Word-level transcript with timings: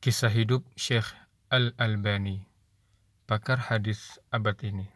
Kisah 0.00 0.32
hidup 0.32 0.64
Syekh 0.80 1.12
Al-Albani, 1.52 2.40
pakar 3.28 3.68
hadis 3.68 4.16
abad 4.32 4.56
ini. 4.64 4.88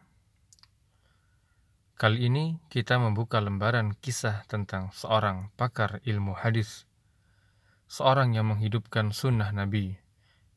Kali 1.93 2.25
ini 2.25 2.57
kita 2.73 2.97
membuka 2.97 3.37
lembaran 3.37 3.93
kisah 4.01 4.49
tentang 4.49 4.89
seorang 4.97 5.53
pakar 5.61 6.01
ilmu 6.09 6.33
hadis, 6.33 6.89
seorang 7.85 8.33
yang 8.33 8.49
menghidupkan 8.49 9.13
sunnah 9.13 9.53
Nabi, 9.53 9.93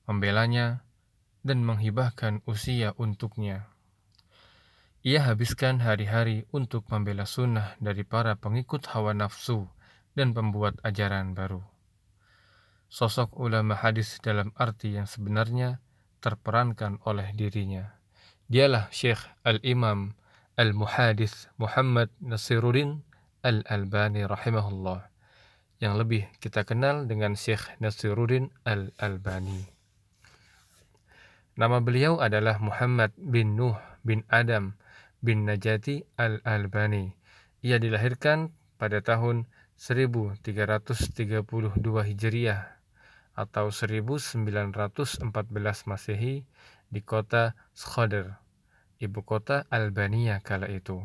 membelanya, 0.09 0.81
dan 1.45 1.61
menghibahkan 1.61 2.41
usia 2.49 2.97
untuknya. 2.97 3.69
Ia 5.05 5.29
habiskan 5.29 5.85
hari-hari 5.85 6.49
untuk 6.57 6.89
membela 6.89 7.29
sunnah 7.29 7.77
dari 7.85 8.01
para 8.01 8.33
pengikut 8.33 8.97
hawa 8.97 9.13
nafsu 9.13 9.69
dan 10.17 10.33
pembuat 10.33 10.81
ajaran 10.89 11.37
baru 11.37 11.61
sosok 12.89 13.37
ulama 13.37 13.77
hadis 13.77 14.17
dalam 14.25 14.51
arti 14.57 14.97
yang 14.97 15.05
sebenarnya 15.05 15.81
terperankan 16.25 16.99
oleh 17.05 17.31
dirinya. 17.37 18.01
Dialah 18.49 18.89
Syekh 18.89 19.21
Al-Imam 19.45 20.17
Al-Muhadis 20.57 21.53
Muhammad 21.61 22.09
Nasiruddin 22.19 23.05
Al-Albani 23.45 24.25
rahimahullah 24.25 25.07
yang 25.79 25.95
lebih 26.01 26.27
kita 26.43 26.65
kenal 26.65 27.05
dengan 27.05 27.37
Syekh 27.37 27.77
Nasiruddin 27.79 28.51
Al-Albani. 28.65 29.69
Nama 31.61 31.79
beliau 31.85 32.19
adalah 32.19 32.57
Muhammad 32.59 33.13
bin 33.21 33.55
Nuh 33.55 33.77
bin 34.01 34.25
Adam 34.33 34.75
bin 35.21 35.45
Najati 35.45 36.09
Al-Albani. 36.17 37.13
Ia 37.63 37.77
dilahirkan 37.77 38.55
pada 38.81 39.05
tahun 39.05 39.45
1332 39.77 40.43
Hijriah 41.85 42.78
atau 43.39 43.71
1914 43.71 45.31
Masehi 45.87 46.43
di 46.91 47.01
kota 47.07 47.55
Skhoder, 47.71 48.35
ibu 48.99 49.23
kota 49.23 49.63
Albania 49.71 50.43
kala 50.43 50.67
itu. 50.67 50.99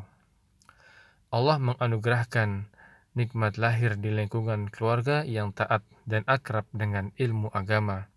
Allah 1.30 1.61
menganugerahkan 1.61 2.66
nikmat 3.13 3.61
lahir 3.61 3.94
di 4.02 4.09
lingkungan 4.09 4.73
keluarga 4.73 5.22
yang 5.22 5.53
taat 5.53 5.85
dan 6.09 6.25
akrab 6.25 6.66
dengan 6.73 7.13
ilmu 7.22 7.53
agama. 7.53 8.09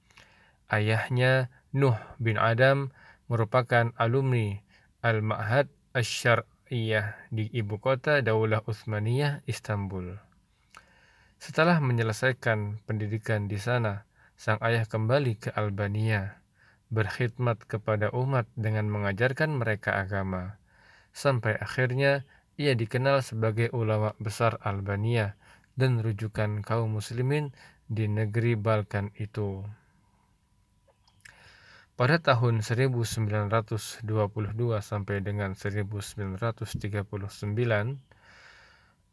Ayahnya 0.72 1.52
Nuh 1.76 1.96
bin 2.16 2.40
Adam 2.40 2.88
merupakan 3.28 3.92
alumni 4.00 4.56
Al-Ma'had 5.04 5.68
Asy-Syar'iyyah 5.92 7.28
di 7.28 7.52
ibu 7.52 7.76
kota 7.76 8.24
Daulah 8.24 8.64
Utsmaniyah 8.64 9.44
Istanbul. 9.44 10.16
Setelah 11.36 11.78
menyelesaikan 11.84 12.80
pendidikan 12.88 13.44
di 13.46 13.60
sana, 13.60 14.08
sang 14.36 14.60
ayah 14.60 14.84
kembali 14.84 15.40
ke 15.40 15.48
Albania, 15.56 16.44
berkhidmat 16.92 17.64
kepada 17.64 18.12
umat 18.12 18.44
dengan 18.52 18.86
mengajarkan 18.92 19.56
mereka 19.56 19.96
agama. 19.96 20.60
Sampai 21.16 21.56
akhirnya 21.56 22.28
ia 22.60 22.76
dikenal 22.76 23.24
sebagai 23.24 23.72
ulama 23.72 24.12
besar 24.20 24.60
Albania 24.60 25.40
dan 25.76 26.04
rujukan 26.04 26.60
kaum 26.60 27.00
muslimin 27.00 27.56
di 27.88 28.08
negeri 28.12 28.56
Balkan 28.60 29.12
itu. 29.16 29.64
Pada 31.96 32.20
tahun 32.20 32.60
1922 32.60 34.04
sampai 34.84 35.16
dengan 35.24 35.56
1939, 35.56 36.36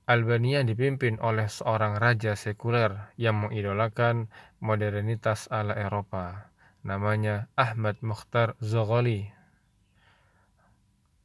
Albania 0.03 0.67
dipimpin 0.67 1.15
oleh 1.23 1.47
seorang 1.47 1.95
raja 1.95 2.35
sekuler 2.35 3.15
yang 3.15 3.47
mengidolakan 3.47 4.27
modernitas 4.59 5.47
ala 5.47 5.79
Eropa. 5.79 6.51
Namanya 6.83 7.47
Ahmad 7.55 8.03
Mukhtar 8.03 8.59
Zogholi 8.59 9.31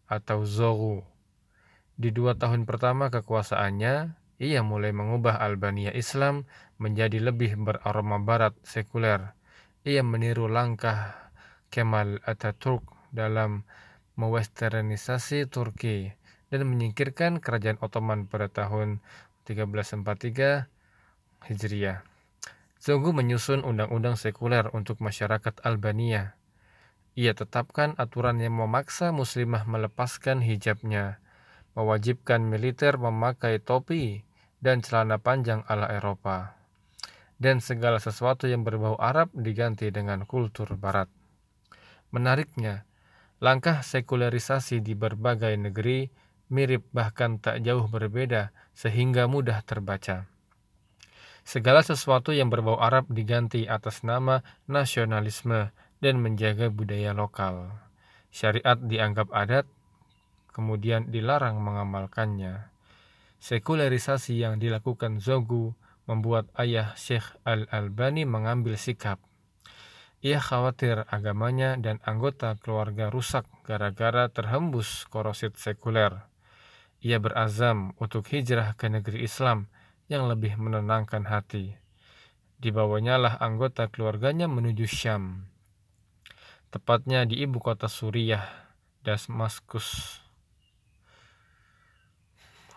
atau 0.06 0.46
Zogu. 0.46 1.02
Di 1.98 2.14
dua 2.14 2.38
tahun 2.38 2.70
pertama 2.70 3.10
kekuasaannya, 3.10 4.14
ia 4.38 4.60
mulai 4.62 4.94
mengubah 4.94 5.42
Albania 5.42 5.90
Islam 5.90 6.46
menjadi 6.78 7.18
lebih 7.18 7.58
beraroma 7.58 8.22
barat 8.22 8.54
sekuler. 8.62 9.34
Ia 9.82 10.06
meniru 10.06 10.46
langkah 10.46 11.18
Kemal 11.74 12.22
Atatürk 12.22 12.86
dalam 13.10 13.66
mewesternisasi 14.14 15.50
Turki 15.50 16.17
dan 16.48 16.64
menyingkirkan 16.64 17.40
kerajaan 17.40 17.76
Ottoman 17.80 18.24
pada 18.28 18.48
tahun 18.48 19.00
1343 19.48 20.68
Hijriah. 21.48 22.04
Zogu 22.78 23.10
menyusun 23.10 23.66
undang-undang 23.66 24.14
sekuler 24.14 24.70
untuk 24.70 25.02
masyarakat 25.02 25.60
Albania. 25.66 26.38
Ia 27.18 27.34
tetapkan 27.34 27.98
aturan 27.98 28.38
yang 28.38 28.54
memaksa 28.54 29.10
muslimah 29.10 29.66
melepaskan 29.66 30.38
hijabnya, 30.46 31.18
mewajibkan 31.74 32.46
militer 32.46 32.94
memakai 32.94 33.58
topi 33.58 34.22
dan 34.62 34.78
celana 34.78 35.18
panjang 35.18 35.66
ala 35.66 35.90
Eropa, 35.90 36.54
dan 37.42 37.58
segala 37.58 37.98
sesuatu 37.98 38.46
yang 38.46 38.62
berbau 38.62 38.94
Arab 38.98 39.34
diganti 39.34 39.90
dengan 39.90 40.22
kultur 40.22 40.70
Barat. 40.78 41.10
Menariknya, 42.14 42.86
langkah 43.42 43.82
sekularisasi 43.82 44.78
di 44.78 44.94
berbagai 44.94 45.54
negeri 45.58 46.27
mirip 46.48 46.84
bahkan 46.92 47.40
tak 47.40 47.64
jauh 47.64 47.84
berbeda 47.88 48.52
sehingga 48.72 49.28
mudah 49.28 49.60
terbaca. 49.64 50.28
Segala 51.48 51.80
sesuatu 51.80 52.36
yang 52.36 52.52
berbau 52.52 52.76
Arab 52.76 53.08
diganti 53.08 53.64
atas 53.64 54.04
nama 54.04 54.44
nasionalisme 54.68 55.72
dan 56.04 56.20
menjaga 56.20 56.68
budaya 56.68 57.16
lokal. 57.16 57.72
Syariat 58.28 58.76
dianggap 58.76 59.32
adat, 59.32 59.64
kemudian 60.52 61.08
dilarang 61.08 61.56
mengamalkannya. 61.64 62.68
Sekularisasi 63.40 64.44
yang 64.44 64.60
dilakukan 64.60 65.24
Zogu 65.24 65.72
membuat 66.04 66.52
ayah 66.60 66.92
Syekh 67.00 67.36
Al-Albani 67.48 68.28
mengambil 68.28 68.76
sikap. 68.76 69.16
Ia 70.18 70.42
khawatir 70.42 71.06
agamanya 71.06 71.78
dan 71.78 72.02
anggota 72.02 72.58
keluarga 72.58 73.06
rusak 73.06 73.46
gara-gara 73.62 74.26
terhembus 74.26 75.06
korosit 75.06 75.54
sekuler. 75.54 76.26
Ia 76.98 77.22
berazam 77.22 77.94
untuk 78.02 78.26
hijrah 78.34 78.74
ke 78.74 78.90
negeri 78.90 79.22
Islam 79.22 79.70
yang 80.10 80.26
lebih 80.26 80.58
menenangkan 80.58 81.30
hati. 81.30 81.78
Dibawanya 82.58 83.22
lah 83.22 83.34
anggota 83.38 83.86
keluarganya 83.86 84.50
menuju 84.50 84.82
Syam, 84.90 85.46
tepatnya 86.74 87.22
di 87.22 87.38
ibu 87.38 87.62
kota 87.62 87.86
Suriah, 87.86 88.42
Damaskus. 89.06 90.18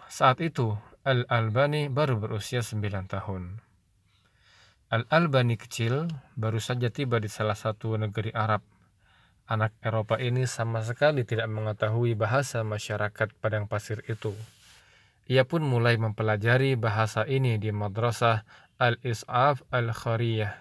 Saat 0.05 0.37
itu, 0.45 0.77
Al-Albani 1.01 1.89
baru 1.89 2.21
berusia 2.21 2.61
9 2.61 3.09
tahun. 3.09 3.57
Al-Albani 4.93 5.57
kecil 5.57 6.13
baru 6.37 6.61
saja 6.61 6.93
tiba 6.93 7.17
di 7.17 7.31
salah 7.31 7.57
satu 7.57 7.97
negeri 7.97 8.29
Arab 8.37 8.61
Anak 9.51 9.75
Eropa 9.83 10.15
ini 10.15 10.47
sama 10.47 10.79
sekali 10.79 11.27
tidak 11.27 11.51
mengetahui 11.51 12.15
bahasa 12.15 12.63
masyarakat 12.63 13.35
padang 13.43 13.67
pasir 13.67 13.99
itu. 14.07 14.31
Ia 15.27 15.43
pun 15.43 15.59
mulai 15.59 15.99
mempelajari 15.99 16.79
bahasa 16.79 17.27
ini 17.27 17.59
di 17.59 17.67
madrasah 17.75 18.47
Al-Is'af 18.79 19.67
Al-Khariyah. 19.67 20.55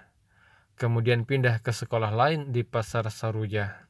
Kemudian 0.74 1.22
pindah 1.22 1.62
ke 1.62 1.70
sekolah 1.70 2.10
lain 2.10 2.50
di 2.50 2.66
Pasar 2.66 3.06
Saruja, 3.14 3.86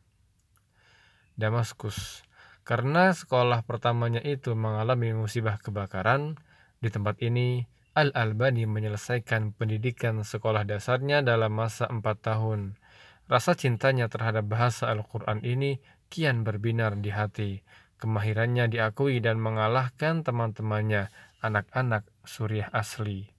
Damaskus. 1.32 2.20
Karena 2.68 3.16
sekolah 3.16 3.64
pertamanya 3.64 4.20
itu 4.20 4.52
mengalami 4.52 5.16
musibah 5.16 5.56
kebakaran, 5.64 6.36
di 6.76 6.92
tempat 6.92 7.16
ini 7.24 7.64
Al-Albani 7.96 8.68
menyelesaikan 8.68 9.56
pendidikan 9.56 10.20
sekolah 10.20 10.68
dasarnya 10.68 11.24
dalam 11.24 11.56
masa 11.56 11.88
empat 11.88 12.20
tahun 12.20 12.76
Rasa 13.30 13.54
cintanya 13.54 14.10
terhadap 14.10 14.50
bahasa 14.50 14.90
Al-Quran 14.90 15.46
ini 15.46 15.78
kian 16.10 16.42
berbinar 16.42 16.98
di 16.98 17.14
hati. 17.14 17.62
Kemahirannya 18.02 18.66
diakui 18.66 19.22
dan 19.22 19.38
mengalahkan 19.38 20.26
teman-temannya, 20.26 21.14
anak-anak 21.38 22.10
Suriah 22.26 22.66
asli. 22.74 23.30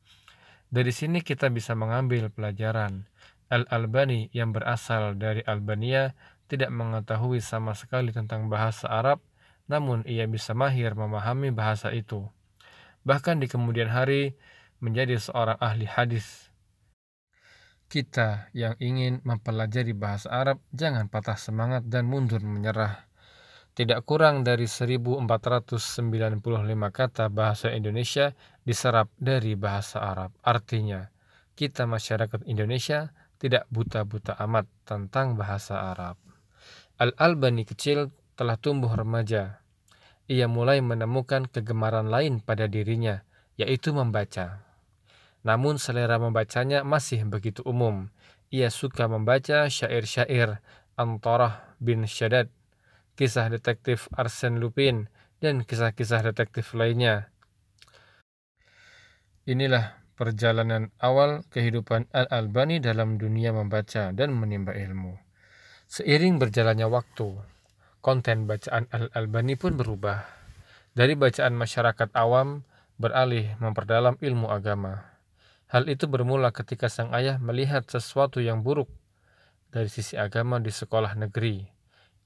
Dari 0.71 0.95
sini 0.95 1.19
kita 1.19 1.51
bisa 1.51 1.75
mengambil 1.75 2.31
pelajaran. 2.31 3.03
Al-Albani 3.51 4.31
yang 4.31 4.55
berasal 4.55 5.19
dari 5.19 5.43
Albania 5.43 6.15
tidak 6.47 6.71
mengetahui 6.71 7.43
sama 7.43 7.75
sekali 7.75 8.15
tentang 8.15 8.47
bahasa 8.47 8.87
Arab, 8.87 9.19
namun 9.67 10.07
ia 10.07 10.23
bisa 10.23 10.55
mahir 10.55 10.95
memahami 10.95 11.51
bahasa 11.51 11.91
itu. 11.91 12.31
Bahkan 13.03 13.43
di 13.43 13.51
kemudian 13.51 13.91
hari 13.91 14.39
menjadi 14.79 15.19
seorang 15.19 15.59
ahli 15.59 15.83
hadis 15.83 16.50
kita 17.91 18.47
yang 18.55 18.79
ingin 18.79 19.19
mempelajari 19.27 19.91
bahasa 19.91 20.31
Arab 20.31 20.63
jangan 20.71 21.11
patah 21.11 21.35
semangat 21.35 21.83
dan 21.91 22.07
mundur 22.07 22.39
menyerah. 22.39 23.11
Tidak 23.75 24.07
kurang 24.07 24.47
dari 24.47 24.63
1495 24.63 26.39
kata 26.87 27.27
bahasa 27.27 27.67
Indonesia 27.75 28.31
diserap 28.63 29.11
dari 29.19 29.59
bahasa 29.59 29.99
Arab. 29.99 30.31
Artinya, 30.39 31.11
kita 31.59 31.83
masyarakat 31.83 32.47
Indonesia 32.47 33.11
tidak 33.35 33.67
buta-buta 33.67 34.39
amat 34.47 34.71
tentang 34.87 35.35
bahasa 35.35 35.91
Arab. 35.91 36.15
Al-Albani 36.95 37.67
kecil 37.67 38.15
telah 38.39 38.55
tumbuh 38.55 38.95
remaja. 38.95 39.59
Ia 40.31 40.47
mulai 40.47 40.79
menemukan 40.79 41.43
kegemaran 41.51 42.07
lain 42.07 42.39
pada 42.39 42.71
dirinya, 42.71 43.27
yaitu 43.59 43.91
membaca. 43.91 44.70
Namun 45.41 45.81
selera 45.81 46.21
membacanya 46.21 46.85
masih 46.85 47.25
begitu 47.25 47.65
umum. 47.65 48.13
Ia 48.53 48.69
suka 48.69 49.07
membaca 49.09 49.65
syair-syair 49.71 50.61
Antarah 50.99 51.73
bin 51.81 52.05
Shaddad, 52.05 52.51
kisah 53.17 53.49
detektif 53.49 54.11
Arsène 54.13 54.61
Lupin, 54.61 55.09
dan 55.41 55.65
kisah-kisah 55.65 56.29
detektif 56.29 56.77
lainnya. 56.77 57.33
Inilah 59.49 59.97
perjalanan 60.13 60.93
awal 61.01 61.41
kehidupan 61.49 62.05
Al-Albani 62.13 62.77
dalam 62.77 63.17
dunia 63.17 63.49
membaca 63.49 64.13
dan 64.13 64.37
menimba 64.37 64.77
ilmu. 64.77 65.17
Seiring 65.89 66.37
berjalannya 66.37 66.85
waktu, 66.85 67.41
konten 68.05 68.45
bacaan 68.45 68.85
Al-Albani 68.93 69.57
pun 69.57 69.73
berubah. 69.75 70.21
Dari 70.93 71.17
bacaan 71.17 71.57
masyarakat 71.57 72.13
awam 72.13 72.61
beralih 73.01 73.57
memperdalam 73.57 74.19
ilmu 74.21 74.51
agama. 74.51 75.10
Hal 75.71 75.87
itu 75.87 76.03
bermula 76.11 76.51
ketika 76.51 76.91
sang 76.91 77.15
ayah 77.15 77.39
melihat 77.39 77.87
sesuatu 77.87 78.43
yang 78.43 78.59
buruk 78.59 78.91
dari 79.71 79.87
sisi 79.87 80.19
agama 80.19 80.59
di 80.59 80.67
sekolah 80.67 81.15
negeri. 81.15 81.63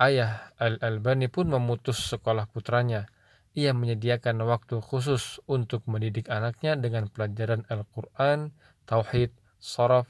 Ayah 0.01 0.50
Al-Albani 0.57 1.30
pun 1.30 1.53
memutus 1.53 2.09
sekolah 2.09 2.50
putranya. 2.50 3.06
Ia 3.53 3.71
menyediakan 3.71 4.42
waktu 4.44 4.81
khusus 4.81 5.38
untuk 5.45 5.86
mendidik 5.86 6.27
anaknya 6.27 6.74
dengan 6.74 7.06
pelajaran 7.06 7.63
Al-Quran, 7.69 8.50
Tauhid, 8.89 9.30
Soraf, 9.62 10.09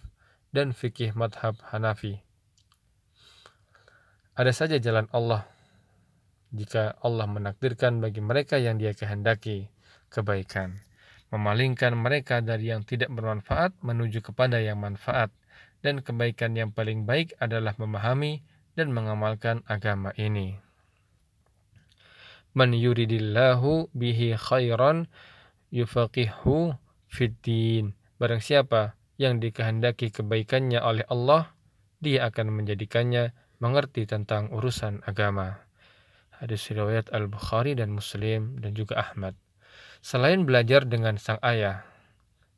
dan 0.55 0.71
fikih 0.71 1.11
madhab 1.13 1.59
Hanafi. 1.69 2.23
Ada 4.39 4.55
saja 4.55 4.79
jalan 4.79 5.11
Allah 5.11 5.43
jika 6.55 6.95
Allah 7.03 7.27
menakdirkan 7.27 7.99
bagi 7.99 8.23
mereka 8.23 8.55
yang 8.55 8.79
dia 8.79 8.95
kehendaki 8.95 9.67
kebaikan. 10.07 10.79
Memalingkan 11.33 11.97
mereka 11.97 12.43
dari 12.43 12.69
yang 12.69 12.85
tidak 12.85 13.09
bermanfaat 13.09 13.73
menuju 13.81 14.21
kepada 14.21 14.61
yang 14.61 14.81
manfaat. 14.81 15.33
Dan 15.81 16.01
kebaikan 16.01 16.57
yang 16.57 16.73
paling 16.73 17.05
baik 17.05 17.37
adalah 17.37 17.77
memahami 17.77 18.41
dan 18.73 18.89
mengamalkan 18.89 19.61
agama 19.69 20.11
ini. 20.17 20.57
Man 22.55 22.71
yuridillahu 22.71 23.91
bihi 23.91 24.33
khairan 24.39 25.05
yufaqihu 25.75 26.73
fiddin. 27.11 27.93
Barang 28.15 28.39
siapa 28.39 28.95
yang 29.19 29.43
dikehendaki 29.43 30.11
kebaikannya 30.11 30.79
oleh 30.79 31.03
Allah, 31.11 31.51
dia 31.99 32.27
akan 32.31 32.63
menjadikannya 32.63 33.35
mengerti 33.59 34.07
tentang 34.07 34.51
urusan 34.51 35.03
agama. 35.03 35.63
Hadis 36.35 36.67
riwayat 36.71 37.11
Al-Bukhari 37.15 37.75
dan 37.79 37.95
Muslim 37.95 38.59
dan 38.59 38.75
juga 38.75 38.99
Ahmad. 38.99 39.35
Selain 40.05 40.45
belajar 40.45 40.85
dengan 40.85 41.17
sang 41.17 41.41
ayah, 41.41 41.81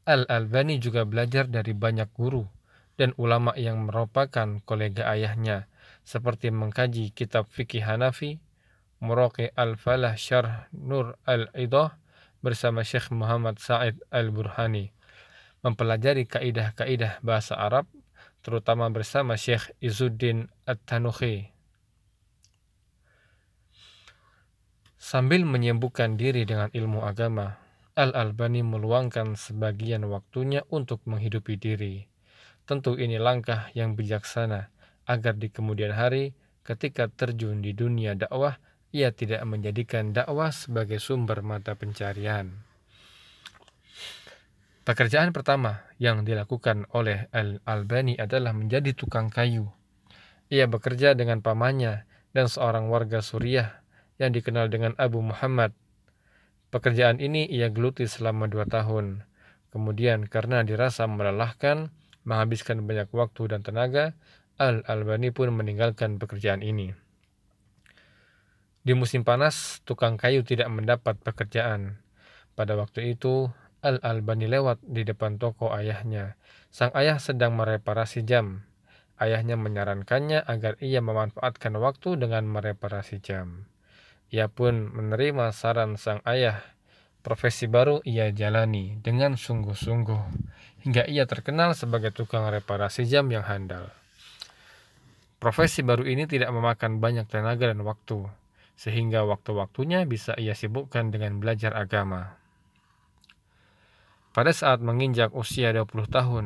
Al-Albani 0.03 0.83
juga 0.83 1.07
belajar 1.07 1.47
dari 1.47 1.71
banyak 1.71 2.11
guru 2.11 2.44
dan 2.99 3.15
ulama 3.15 3.55
yang 3.55 3.88
merupakan 3.88 4.59
kolega 4.67 5.07
ayahnya, 5.15 5.71
seperti 6.03 6.51
mengkaji 6.51 7.15
kitab 7.15 7.47
fikih 7.47 7.88
Hanafi, 7.88 8.44
Muraqi 8.99 9.55
Al-Falah 9.55 10.19
Syarh 10.19 10.67
Nur 10.75 11.15
Al-Idah 11.23 11.95
bersama 12.44 12.83
Syekh 12.83 13.15
Muhammad 13.15 13.63
Sa'id 13.63 13.95
Al-Burhani, 14.11 14.91
mempelajari 15.63 16.27
kaidah-kaidah 16.27 17.23
bahasa 17.23 17.55
Arab 17.55 17.88
terutama 18.44 18.91
bersama 18.91 19.39
Syekh 19.39 19.71
Izuddin 19.79 20.51
At-Tanuhi. 20.67 21.56
Sambil 25.07 25.48
menyembuhkan 25.48 26.19
diri 26.19 26.44
dengan 26.44 26.68
ilmu 26.68 27.00
agama, 27.07 27.56
Al-Albani 27.95 28.59
meluangkan 28.59 29.39
sebagian 29.39 30.04
waktunya 30.04 30.68
untuk 30.68 31.00
menghidupi 31.07 31.56
diri. 31.56 32.04
Tentu 32.68 33.00
ini 33.00 33.15
langkah 33.15 33.71
yang 33.71 33.95
bijaksana 33.95 34.68
agar 35.07 35.39
di 35.39 35.48
kemudian 35.48 35.95
hari 35.95 36.36
ketika 36.68 37.07
terjun 37.07 37.63
di 37.63 37.71
dunia 37.71 38.19
dakwah 38.19 38.59
ia 38.92 39.15
tidak 39.15 39.39
menjadikan 39.48 40.12
dakwah 40.12 40.51
sebagai 40.51 41.00
sumber 41.00 41.39
mata 41.39 41.71
pencarian. 41.80 42.51
Pekerjaan 44.83 45.31
pertama 45.31 45.88
yang 46.04 46.27
dilakukan 46.27 46.83
oleh 46.92 47.31
Al-Albani 47.31 48.19
adalah 48.19 48.51
menjadi 48.51 48.92
tukang 48.92 49.31
kayu. 49.31 49.71
Ia 50.51 50.68
bekerja 50.68 51.15
dengan 51.15 51.39
pamannya 51.39 52.04
dan 52.36 52.51
seorang 52.51 52.92
warga 52.92 53.24
Suriah 53.24 53.87
yang 54.18 54.34
dikenal 54.34 54.69
dengan 54.69 54.94
Abu 54.98 55.22
Muhammad. 55.22 55.74
Pekerjaan 56.74 57.24
ini 57.24 57.48
ia 57.48 57.72
geluti 57.72 58.06
selama 58.10 58.50
dua 58.50 58.68
tahun. 58.68 59.24
Kemudian 59.72 60.28
karena 60.28 60.66
dirasa 60.66 61.08
melelahkan, 61.08 61.94
menghabiskan 62.28 62.84
banyak 62.84 63.08
waktu 63.14 63.56
dan 63.56 63.62
tenaga, 63.64 64.18
Al-Albani 64.58 65.30
pun 65.30 65.54
meninggalkan 65.54 66.18
pekerjaan 66.18 66.66
ini. 66.66 66.92
Di 68.81 68.98
musim 68.98 69.22
panas, 69.22 69.84
tukang 69.86 70.18
kayu 70.18 70.42
tidak 70.42 70.72
mendapat 70.72 71.19
pekerjaan. 71.22 72.02
Pada 72.58 72.74
waktu 72.74 73.14
itu, 73.14 73.52
Al-Albani 73.86 74.50
lewat 74.50 74.81
di 74.81 75.06
depan 75.06 75.38
toko 75.38 75.69
ayahnya. 75.69 76.40
Sang 76.74 76.90
ayah 76.98 77.22
sedang 77.22 77.54
mereparasi 77.54 78.25
jam. 78.25 78.66
Ayahnya 79.22 79.56
menyarankannya 79.60 80.42
agar 80.42 80.81
ia 80.81 81.06
memanfaatkan 81.06 81.78
waktu 81.78 82.18
dengan 82.18 82.50
mereparasi 82.50 83.22
jam. 83.22 83.69
Ia 84.27 84.51
pun 84.51 84.91
menerima 84.91 85.56
saran 85.56 85.95
sang 85.95 86.19
ayah. 86.27 86.59
Profesi 87.24 87.68
baru 87.68 88.00
ia 88.07 88.31
jalani 88.31 89.00
dengan 89.03 89.35
sungguh-sungguh 89.35 90.21
hingga 90.88 91.03
ia 91.12 91.27
terkenal 91.27 91.75
sebagai 91.75 92.15
tukang 92.15 92.47
reparasi 92.47 93.03
jam 93.03 93.27
yang 93.27 93.44
handal. 93.44 93.91
Profesi 95.38 95.83
baru 95.83 96.07
ini 96.07 96.24
tidak 96.25 96.50
memakan 96.56 97.03
banyak 97.03 97.27
tenaga 97.27 97.69
dan 97.69 97.83
waktu, 97.83 98.25
sehingga 98.79 99.27
waktu-waktunya 99.27 100.07
bisa 100.07 100.33
ia 100.39 100.56
sibukkan 100.56 101.12
dengan 101.12 101.44
belajar 101.44 101.75
agama. 101.75 102.39
Pada 104.31 104.56
saat 104.56 104.80
menginjak 104.80 105.35
usia 105.35 105.75
20 105.75 106.07
tahun, 106.07 106.45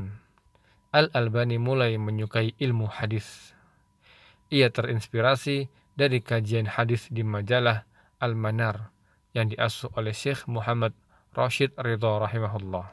Al-Albani 0.91 1.55
mulai 1.55 1.95
menyukai 1.95 2.57
ilmu 2.59 2.87
hadis. 2.87 3.55
Ia 4.51 4.67
terinspirasi 4.67 5.71
dari 6.01 6.17
kajian 6.17 6.65
hadis 6.65 7.05
di 7.13 7.21
majalah 7.21 7.85
Al-Manar 8.17 8.89
yang 9.37 9.53
diasuh 9.53 9.93
oleh 9.93 10.17
Syekh 10.17 10.49
Muhammad 10.49 10.97
Rashid 11.37 11.77
Ridha 11.77 12.25
rahimahullah. 12.25 12.89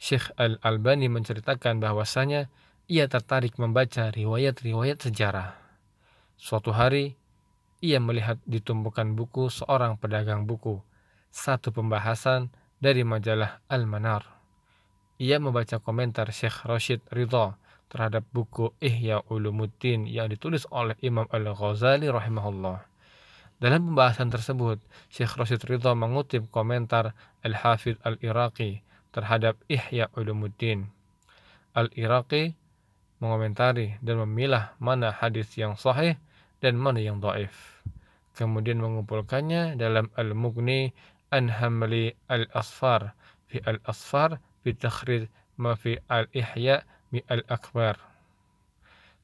Syekh 0.00 0.32
Al-Albani 0.40 1.12
menceritakan 1.12 1.84
bahwasanya 1.84 2.48
ia 2.88 3.04
tertarik 3.12 3.60
membaca 3.60 4.08
riwayat-riwayat 4.08 5.04
sejarah. 5.04 5.52
Suatu 6.40 6.72
hari, 6.72 7.12
ia 7.84 8.00
melihat 8.00 8.40
di 8.48 8.64
tumpukan 8.64 9.12
buku 9.12 9.52
seorang 9.52 10.00
pedagang 10.00 10.48
buku, 10.48 10.80
satu 11.28 11.76
pembahasan 11.76 12.48
dari 12.80 13.04
majalah 13.04 13.60
Al-Manar. 13.68 14.24
Ia 15.20 15.36
membaca 15.36 15.76
komentar 15.76 16.32
Syekh 16.32 16.64
Rashid 16.64 17.04
Ridha 17.12 17.60
terhadap 17.88 18.24
buku 18.32 18.72
Ihya 18.80 19.24
Ulumuddin 19.32 20.04
yang 20.04 20.28
ditulis 20.28 20.68
oleh 20.68 20.96
Imam 21.00 21.24
Al-Ghazali 21.32 22.08
rahimahullah. 22.08 22.84
Dalam 23.58 23.90
pembahasan 23.90 24.30
tersebut, 24.30 24.78
Syekh 25.10 25.34
Rashid 25.34 25.66
Ridha 25.66 25.96
mengutip 25.96 26.46
komentar 26.54 27.16
Al-Hafidh 27.42 27.98
Al-Iraqi 28.06 28.86
terhadap 29.10 29.58
Ihya 29.66 30.12
Ulumuddin. 30.14 30.86
Al-Iraqi 31.74 32.54
mengomentari 33.18 33.98
dan 33.98 34.22
memilah 34.22 34.78
mana 34.78 35.10
hadis 35.10 35.50
yang 35.58 35.74
sahih 35.74 36.14
dan 36.62 36.78
mana 36.78 37.02
yang 37.02 37.18
dhaif. 37.18 37.82
Kemudian 38.38 38.78
mengumpulkannya 38.78 39.74
dalam 39.74 40.06
Al-Mughni 40.14 40.94
an 41.34 41.50
hamli 41.50 42.14
al-asfar 42.30 43.12
fi 43.50 43.58
al-asfar 43.66 44.38
fi 44.62 44.70
takhrij 44.72 45.26
ma 45.58 45.74
fi 45.74 45.98
al-ihya 46.08 46.86
mi 47.14 47.24
al-akbar. 47.26 48.00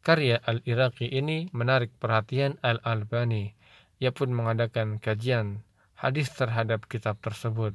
Karya 0.04 0.36
al-Iraqi 0.44 1.08
ini 1.08 1.48
menarik 1.56 1.92
perhatian 1.96 2.60
al-Albani. 2.60 3.56
Ia 4.00 4.12
pun 4.12 4.36
mengadakan 4.36 5.00
kajian 5.00 5.64
hadis 5.96 6.28
terhadap 6.36 6.84
kitab 6.84 7.16
tersebut. 7.24 7.72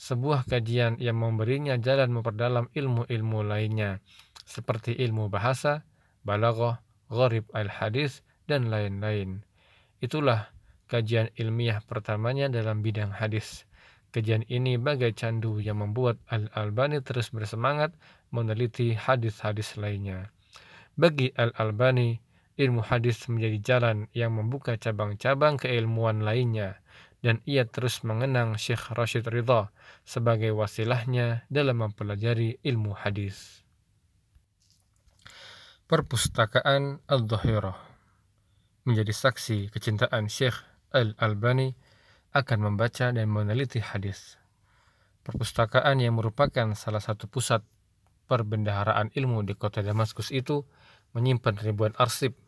Sebuah 0.00 0.48
kajian 0.48 0.96
yang 1.00 1.20
memberinya 1.20 1.76
jalan 1.76 2.12
memperdalam 2.12 2.68
ilmu-ilmu 2.72 3.40
lainnya, 3.44 4.00
seperti 4.44 4.96
ilmu 4.96 5.28
bahasa, 5.28 5.84
balaghah, 6.24 6.80
gharib 7.08 7.48
al-hadis, 7.52 8.24
dan 8.48 8.68
lain-lain. 8.68 9.44
Itulah 10.00 10.52
kajian 10.88 11.28
ilmiah 11.36 11.84
pertamanya 11.84 12.48
dalam 12.48 12.80
bidang 12.80 13.12
hadis. 13.12 13.68
Kajian 14.10 14.42
ini 14.50 14.74
bagai 14.74 15.14
candu 15.14 15.62
yang 15.62 15.78
membuat 15.78 16.18
Al-Albani 16.26 16.98
terus 16.98 17.30
bersemangat 17.30 17.94
meneliti 18.30 18.94
hadis-hadis 18.94 19.78
lainnya. 19.78 20.30
Bagi 20.98 21.30
Al-Albani, 21.34 22.18
ilmu 22.58 22.82
hadis 22.82 23.26
menjadi 23.30 23.58
jalan 23.62 24.10
yang 24.14 24.34
membuka 24.34 24.74
cabang-cabang 24.76 25.56
keilmuan 25.56 26.22
lainnya 26.22 26.82
dan 27.20 27.44
ia 27.44 27.68
terus 27.68 28.00
mengenang 28.00 28.56
Syekh 28.56 28.92
Rashid 28.96 29.28
Ridha 29.28 29.68
sebagai 30.08 30.56
wasilahnya 30.56 31.44
dalam 31.52 31.84
mempelajari 31.84 32.60
ilmu 32.64 32.96
hadis. 32.96 33.60
Perpustakaan 35.84 37.04
Al-Dhahirah 37.04 37.76
menjadi 38.86 39.12
saksi 39.12 39.68
kecintaan 39.68 40.32
Syekh 40.32 40.56
Al-Albani 40.94 41.76
akan 42.32 42.58
membaca 42.72 43.10
dan 43.10 43.26
meneliti 43.26 43.82
hadis. 43.82 44.38
Perpustakaan 45.26 46.00
yang 46.00 46.16
merupakan 46.16 46.72
salah 46.78 47.02
satu 47.02 47.28
pusat 47.28 47.60
perbendaharaan 48.30 49.10
ilmu 49.10 49.42
di 49.42 49.58
kota 49.58 49.82
Damaskus 49.82 50.30
itu 50.30 50.62
menyimpan 51.18 51.58
ribuan 51.58 51.90
arsip 51.98 52.38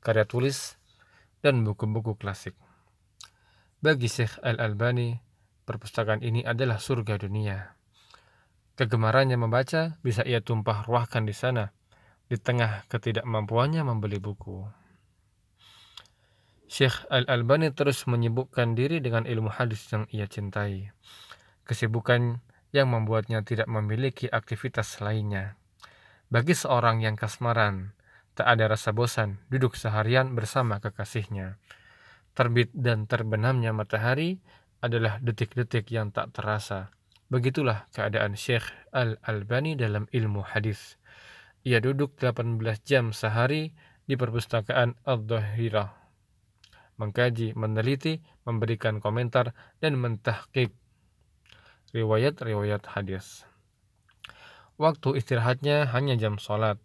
karya 0.00 0.24
tulis, 0.24 0.80
dan 1.44 1.60
buku-buku 1.64 2.16
klasik. 2.16 2.56
Bagi 3.80 4.08
Syekh 4.08 4.40
Al-Albani, 4.44 5.16
perpustakaan 5.64 6.20
ini 6.20 6.44
adalah 6.44 6.80
surga 6.80 7.20
dunia. 7.20 7.76
Kegemarannya 8.76 9.36
membaca 9.36 10.00
bisa 10.00 10.24
ia 10.24 10.40
tumpah 10.40 10.84
ruahkan 10.88 11.24
di 11.24 11.36
sana, 11.36 11.72
di 12.28 12.36
tengah 12.40 12.88
ketidakmampuannya 12.88 13.84
membeli 13.84 14.20
buku. 14.20 14.64
Syekh 16.70 17.08
Al-Albani 17.12 17.72
terus 17.76 18.04
menyibukkan 18.08 18.72
diri 18.72 19.04
dengan 19.04 19.28
ilmu 19.28 19.52
hadis 19.52 19.84
yang 19.92 20.08
ia 20.12 20.24
cintai. 20.24 20.92
Kesibukan 21.68 22.40
yang 22.70 22.90
membuatnya 22.90 23.42
tidak 23.42 23.66
memiliki 23.66 24.30
aktivitas 24.30 25.02
lainnya. 25.02 25.58
Bagi 26.30 26.54
seorang 26.54 27.02
yang 27.02 27.18
kasmaran, 27.18 27.94
Tak 28.40 28.56
ada 28.56 28.72
rasa 28.72 28.96
bosan 28.96 29.36
duduk 29.52 29.76
seharian 29.76 30.32
bersama 30.32 30.80
kekasihnya. 30.80 31.60
Terbit 32.32 32.72
dan 32.72 33.04
terbenamnya 33.04 33.76
matahari 33.76 34.40
adalah 34.80 35.20
detik-detik 35.20 35.92
yang 35.92 36.08
tak 36.08 36.32
terasa. 36.32 36.88
Begitulah 37.28 37.84
keadaan 37.92 38.40
Syekh 38.40 38.64
Al-Albani 38.96 39.76
dalam 39.76 40.08
ilmu 40.08 40.40
hadis. 40.40 40.96
Ia 41.68 41.84
duduk 41.84 42.16
18 42.16 42.56
jam 42.80 43.12
sehari 43.12 43.76
di 44.08 44.16
perpustakaan 44.16 44.96
Al-Dhahirah. 45.04 45.92
Mengkaji, 46.96 47.52
meneliti, 47.60 48.24
memberikan 48.48 49.04
komentar, 49.04 49.52
dan 49.84 50.00
mentahkik 50.00 50.72
riwayat-riwayat 51.94 52.96
hadis. 52.96 53.44
Waktu 54.80 55.20
istirahatnya 55.20 55.92
hanya 55.92 56.16
jam 56.16 56.40
sholat. 56.40 56.80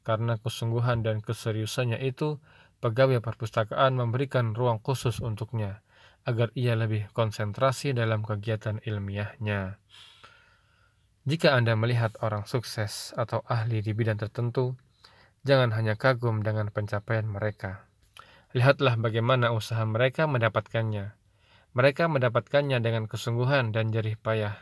Karena 0.00 0.40
kesungguhan 0.40 1.04
dan 1.04 1.20
keseriusannya 1.20 2.00
itu, 2.04 2.40
pegawai 2.80 3.20
perpustakaan 3.20 3.96
memberikan 3.96 4.56
ruang 4.56 4.80
khusus 4.80 5.20
untuknya, 5.20 5.84
agar 6.24 6.52
ia 6.56 6.72
lebih 6.76 7.08
konsentrasi 7.12 7.92
dalam 7.92 8.24
kegiatan 8.24 8.80
ilmiahnya. 8.80 9.76
Jika 11.28 11.52
Anda 11.52 11.76
melihat 11.76 12.16
orang 12.24 12.48
sukses 12.48 13.12
atau 13.12 13.44
ahli 13.44 13.84
di 13.84 13.92
bidang 13.92 14.16
tertentu, 14.16 14.76
jangan 15.44 15.76
hanya 15.76 16.00
kagum 16.00 16.40
dengan 16.40 16.72
pencapaian 16.72 17.28
mereka. 17.28 17.84
Lihatlah 18.56 18.96
bagaimana 18.96 19.52
usaha 19.52 19.84
mereka 19.84 20.24
mendapatkannya. 20.24 21.19
Mereka 21.70 22.10
mendapatkannya 22.10 22.82
dengan 22.82 23.06
kesungguhan 23.06 23.70
dan 23.70 23.94
jerih 23.94 24.18
payah. 24.18 24.58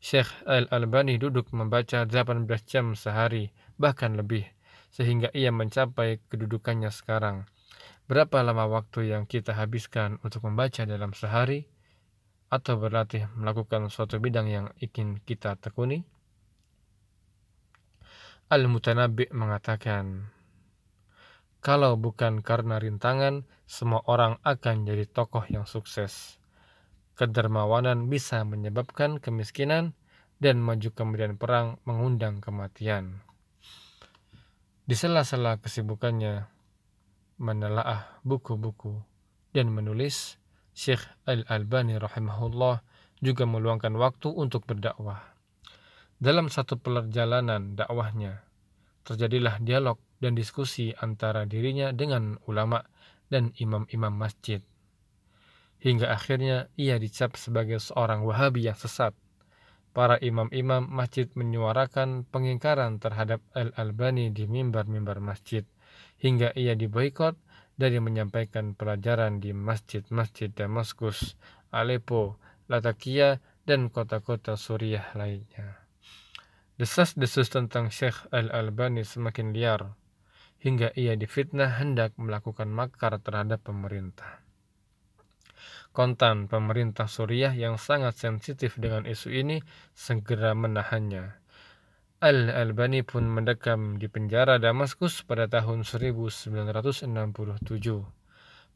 Syekh 0.00 0.30
Al-Albani 0.48 1.20
duduk 1.20 1.52
membaca 1.52 2.08
18 2.08 2.46
jam 2.64 2.96
sehari, 2.96 3.52
bahkan 3.76 4.16
lebih 4.16 4.48
sehingga 4.88 5.28
ia 5.36 5.52
mencapai 5.52 6.24
kedudukannya 6.32 6.88
sekarang. 6.88 7.44
Berapa 8.08 8.40
lama 8.40 8.64
waktu 8.64 9.12
yang 9.12 9.28
kita 9.28 9.52
habiskan 9.52 10.16
untuk 10.24 10.48
membaca 10.48 10.88
dalam 10.88 11.12
sehari 11.12 11.68
atau 12.48 12.80
berlatih 12.80 13.28
melakukan 13.36 13.92
suatu 13.92 14.16
bidang 14.16 14.48
yang 14.48 14.66
ingin 14.80 15.20
kita 15.20 15.60
tekuni? 15.60 16.00
Al-Mutanabbi 18.48 19.28
mengatakan, 19.36 20.32
kalau 21.60 22.00
bukan 22.00 22.40
karena 22.40 22.80
rintangan, 22.80 23.44
semua 23.68 24.00
orang 24.08 24.40
akan 24.40 24.88
jadi 24.88 25.04
tokoh 25.04 25.44
yang 25.52 25.68
sukses. 25.68 26.37
Kedermawanan 27.18 28.06
bisa 28.06 28.46
menyebabkan 28.46 29.18
kemiskinan 29.18 29.98
dan 30.38 30.62
maju 30.62 30.94
kemudian 30.94 31.34
perang 31.34 31.82
mengundang 31.82 32.38
kematian. 32.38 33.26
Di 34.86 34.94
sela-sela 34.94 35.58
kesibukannya 35.58 36.46
menelaah 37.42 38.22
buku-buku 38.22 39.02
dan 39.50 39.74
menulis, 39.74 40.38
Syekh 40.78 41.02
Al-Albani 41.26 41.98
rahimahullah 41.98 42.86
juga 43.18 43.50
meluangkan 43.50 43.98
waktu 43.98 44.30
untuk 44.30 44.70
berdakwah. 44.70 45.34
Dalam 46.22 46.46
satu 46.46 46.78
perjalanan 46.78 47.74
dakwahnya, 47.74 48.46
terjadilah 49.02 49.58
dialog 49.58 49.98
dan 50.22 50.38
diskusi 50.38 50.94
antara 50.94 51.50
dirinya 51.50 51.90
dengan 51.90 52.38
ulama 52.46 52.78
dan 53.26 53.50
imam-imam 53.58 54.14
masjid. 54.14 54.62
Hingga 55.78 56.10
akhirnya 56.10 56.66
ia 56.74 56.98
dicap 56.98 57.38
sebagai 57.38 57.78
seorang 57.78 58.26
wahabi 58.26 58.66
yang 58.66 58.74
sesat 58.74 59.14
para 59.98 60.14
imam-imam 60.22 60.86
masjid 60.86 61.26
menyuarakan 61.34 62.22
pengingkaran 62.30 63.02
terhadap 63.02 63.42
Al-Albani 63.50 64.30
di 64.30 64.46
mimbar-mimbar 64.46 65.18
masjid, 65.18 65.66
hingga 66.22 66.54
ia 66.54 66.78
diboikot 66.78 67.34
dari 67.74 67.98
menyampaikan 67.98 68.78
pelajaran 68.78 69.42
di 69.42 69.50
masjid-masjid 69.50 70.54
Damaskus, 70.54 71.34
Aleppo, 71.74 72.38
Latakia, 72.70 73.42
dan 73.66 73.90
kota-kota 73.90 74.54
Suriah 74.54 75.14
lainnya. 75.18 75.82
Desas-desus 76.78 77.50
tentang 77.50 77.90
Syekh 77.90 78.22
Al-Albani 78.30 79.02
semakin 79.02 79.50
liar, 79.50 79.98
hingga 80.62 80.94
ia 80.94 81.18
difitnah 81.18 81.82
hendak 81.82 82.14
melakukan 82.22 82.70
makar 82.70 83.18
terhadap 83.18 83.66
pemerintah 83.66 84.46
kontan 85.98 86.46
pemerintah 86.46 87.10
Suriah 87.10 87.50
yang 87.50 87.74
sangat 87.74 88.14
sensitif 88.14 88.78
dengan 88.78 89.02
isu 89.02 89.34
ini 89.34 89.58
segera 89.98 90.54
menahannya. 90.54 91.34
Al-Albani 92.22 93.02
pun 93.02 93.26
mendekam 93.26 93.98
di 93.98 94.06
penjara 94.06 94.62
Damaskus 94.62 95.26
pada 95.26 95.50
tahun 95.50 95.82
1967. 95.82 97.02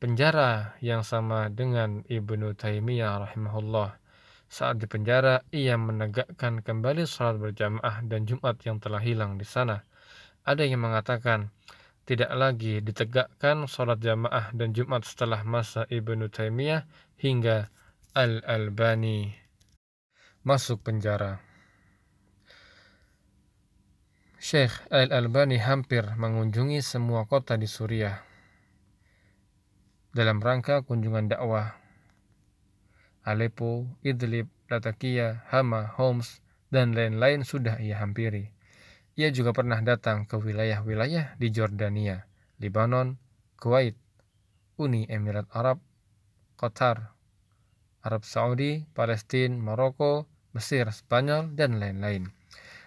Penjara 0.02 0.75
yang 0.83 1.07
sama 1.07 1.47
dengan 1.47 2.02
Ibnu 2.11 2.59
Taimiyah 2.59 3.31
rahimahullah. 3.31 4.02
Saat 4.50 4.83
di 4.83 4.91
penjara, 4.91 5.47
ia 5.55 5.79
menegakkan 5.79 6.59
kembali 6.59 7.07
sholat 7.07 7.38
berjamaah 7.38 8.02
dan 8.02 8.26
Jumat 8.26 8.59
yang 8.67 8.83
telah 8.83 8.99
hilang 8.99 9.38
di 9.38 9.47
sana. 9.47 9.87
Ada 10.43 10.67
yang 10.67 10.83
mengatakan, 10.83 11.55
tidak 12.02 12.30
lagi 12.35 12.82
ditegakkan 12.82 13.71
sholat 13.71 14.02
jamaah 14.02 14.50
dan 14.52 14.75
Jumat 14.75 15.06
setelah 15.06 15.47
masa 15.47 15.87
Ibnu 15.87 16.26
Taimiyah 16.26 16.87
hingga 17.18 17.71
Al-Albani 18.12 19.30
masuk 20.42 20.82
penjara. 20.82 21.38
Syekh 24.42 24.75
Al-Albani 24.90 25.62
hampir 25.62 26.02
mengunjungi 26.18 26.82
semua 26.82 27.30
kota 27.30 27.54
di 27.54 27.71
Suriah 27.71 28.32
dalam 30.12 30.44
rangka 30.44 30.85
kunjungan 30.85 31.32
dakwah. 31.32 31.80
Aleppo, 33.23 33.87
Idlib, 34.04 34.50
Latakia, 34.68 35.47
Hama, 35.49 35.94
Homs, 35.97 36.42
dan 36.68 36.92
lain-lain 36.92 37.47
sudah 37.47 37.78
ia 37.80 38.02
hampiri. 38.02 38.52
Ia 39.12 39.28
juga 39.28 39.52
pernah 39.52 39.76
datang 39.85 40.25
ke 40.25 40.40
wilayah-wilayah 40.40 41.37
di 41.37 41.52
Jordania, 41.52 42.25
Lebanon, 42.57 43.21
Kuwait, 43.61 43.92
Uni 44.81 45.04
Emirat 45.04 45.52
Arab, 45.52 45.85
Qatar, 46.57 47.12
Arab 48.00 48.25
Saudi, 48.25 48.88
Palestina, 48.97 49.52
Maroko, 49.52 50.25
Mesir, 50.57 50.88
Spanyol, 50.88 51.52
dan 51.52 51.76
lain-lain. 51.76 52.33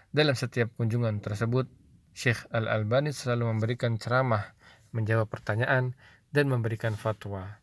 Dalam 0.09 0.33
setiap 0.33 0.73
kunjungan 0.81 1.21
tersebut, 1.21 1.69
Syekh 2.17 2.49
Al-Albani 2.49 3.13
selalu 3.13 3.53
memberikan 3.53 4.01
ceramah, 4.01 4.57
menjawab 4.97 5.29
pertanyaan, 5.29 5.93
dan 6.33 6.49
memberikan 6.49 6.97
fatwa. 6.97 7.61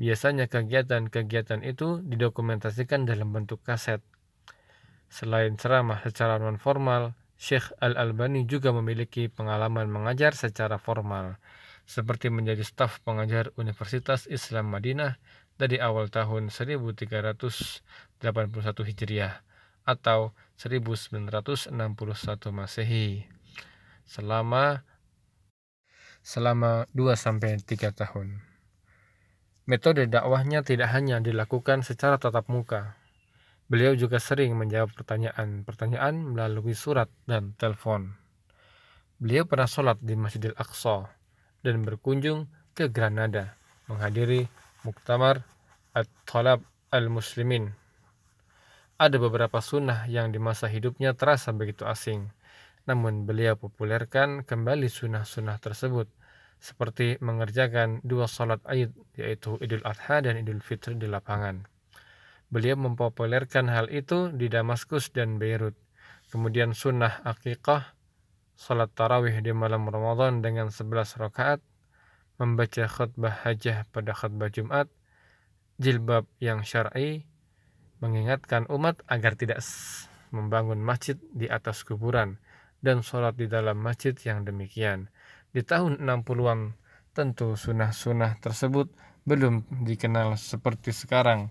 Biasanya 0.00 0.48
kegiatan-kegiatan 0.48 1.60
itu 1.68 2.00
didokumentasikan 2.00 3.04
dalam 3.04 3.36
bentuk 3.36 3.60
kaset. 3.60 4.00
Selain 5.12 5.52
ceramah 5.60 6.00
secara 6.00 6.40
non-formal, 6.40 7.19
Syekh 7.40 7.72
Al-Albani 7.80 8.44
juga 8.44 8.68
memiliki 8.68 9.32
pengalaman 9.32 9.88
mengajar 9.88 10.36
secara 10.36 10.76
formal, 10.76 11.40
seperti 11.88 12.28
menjadi 12.28 12.60
staf 12.60 13.00
pengajar 13.00 13.48
Universitas 13.56 14.28
Islam 14.28 14.68
Madinah 14.68 15.16
dari 15.56 15.80
awal 15.80 16.12
tahun 16.12 16.52
1381 16.52 17.80
Hijriah 18.92 19.40
atau 19.88 20.36
1961 20.60 21.72
Masehi 22.52 23.24
selama 24.04 24.84
selama 26.20 26.84
2 26.92 27.16
sampai 27.16 27.56
3 27.56 27.88
tahun. 27.96 28.44
Metode 29.64 30.04
dakwahnya 30.12 30.60
tidak 30.60 30.92
hanya 30.92 31.24
dilakukan 31.24 31.80
secara 31.80 32.20
tatap 32.20 32.52
muka. 32.52 32.99
Beliau 33.70 33.94
juga 33.94 34.18
sering 34.18 34.58
menjawab 34.58 34.90
pertanyaan-pertanyaan 34.98 36.34
melalui 36.34 36.74
surat 36.74 37.06
dan 37.22 37.54
telepon. 37.54 38.18
Beliau 39.22 39.46
pernah 39.46 39.70
sholat 39.70 40.02
di 40.02 40.18
Masjidil 40.18 40.58
Aqsa 40.58 41.06
dan 41.62 41.86
berkunjung 41.86 42.50
ke 42.74 42.90
Granada 42.90 43.54
menghadiri 43.86 44.50
Muktamar 44.82 45.46
At-Talab 45.94 46.66
Al-Muslimin. 46.90 47.70
Ada 48.98 49.22
beberapa 49.22 49.62
sunnah 49.62 50.02
yang 50.10 50.34
di 50.34 50.42
masa 50.42 50.66
hidupnya 50.66 51.14
terasa 51.14 51.54
begitu 51.54 51.86
asing, 51.86 52.26
namun 52.90 53.22
beliau 53.22 53.54
populerkan 53.54 54.42
kembali 54.50 54.90
sunnah-sunnah 54.90 55.62
tersebut 55.62 56.10
seperti 56.58 57.22
mengerjakan 57.22 58.02
dua 58.02 58.26
salat 58.26 58.58
Aid 58.66 58.90
yaitu 59.14 59.54
Idul 59.62 59.86
Adha 59.86 60.26
dan 60.26 60.42
Idul 60.42 60.58
Fitri 60.58 60.98
di 60.98 61.06
lapangan. 61.06 61.69
Beliau 62.50 62.74
mempopulerkan 62.74 63.70
hal 63.70 63.86
itu 63.94 64.34
di 64.34 64.50
Damaskus 64.50 65.14
dan 65.14 65.38
Beirut. 65.38 65.78
Kemudian 66.30 66.74
sunnah 66.74 67.22
akikah, 67.22 67.94
salat 68.58 68.90
tarawih 68.94 69.38
di 69.42 69.54
malam 69.54 69.86
Ramadan 69.86 70.42
dengan 70.42 70.74
11 70.74 71.18
rakaat, 71.18 71.62
membaca 72.38 72.84
khutbah 72.90 73.46
hajah 73.46 73.86
pada 73.94 74.14
khutbah 74.14 74.50
Jumat, 74.50 74.90
jilbab 75.78 76.26
yang 76.42 76.66
syar'i, 76.66 77.26
mengingatkan 78.02 78.66
umat 78.66 79.02
agar 79.06 79.38
tidak 79.38 79.62
membangun 80.34 80.82
masjid 80.82 81.18
di 81.34 81.46
atas 81.46 81.82
kuburan, 81.86 82.42
dan 82.80 83.04
sholat 83.04 83.36
di 83.36 83.46
dalam 83.46 83.76
masjid 83.76 84.16
yang 84.24 84.42
demikian 84.42 85.12
di 85.50 85.60
tahun 85.66 86.00
60-an 86.00 86.78
tentu 87.12 87.58
sunnah-sunnah 87.58 88.38
tersebut 88.38 88.88
belum 89.26 89.66
dikenal 89.84 90.38
seperti 90.38 90.94
sekarang. 90.94 91.50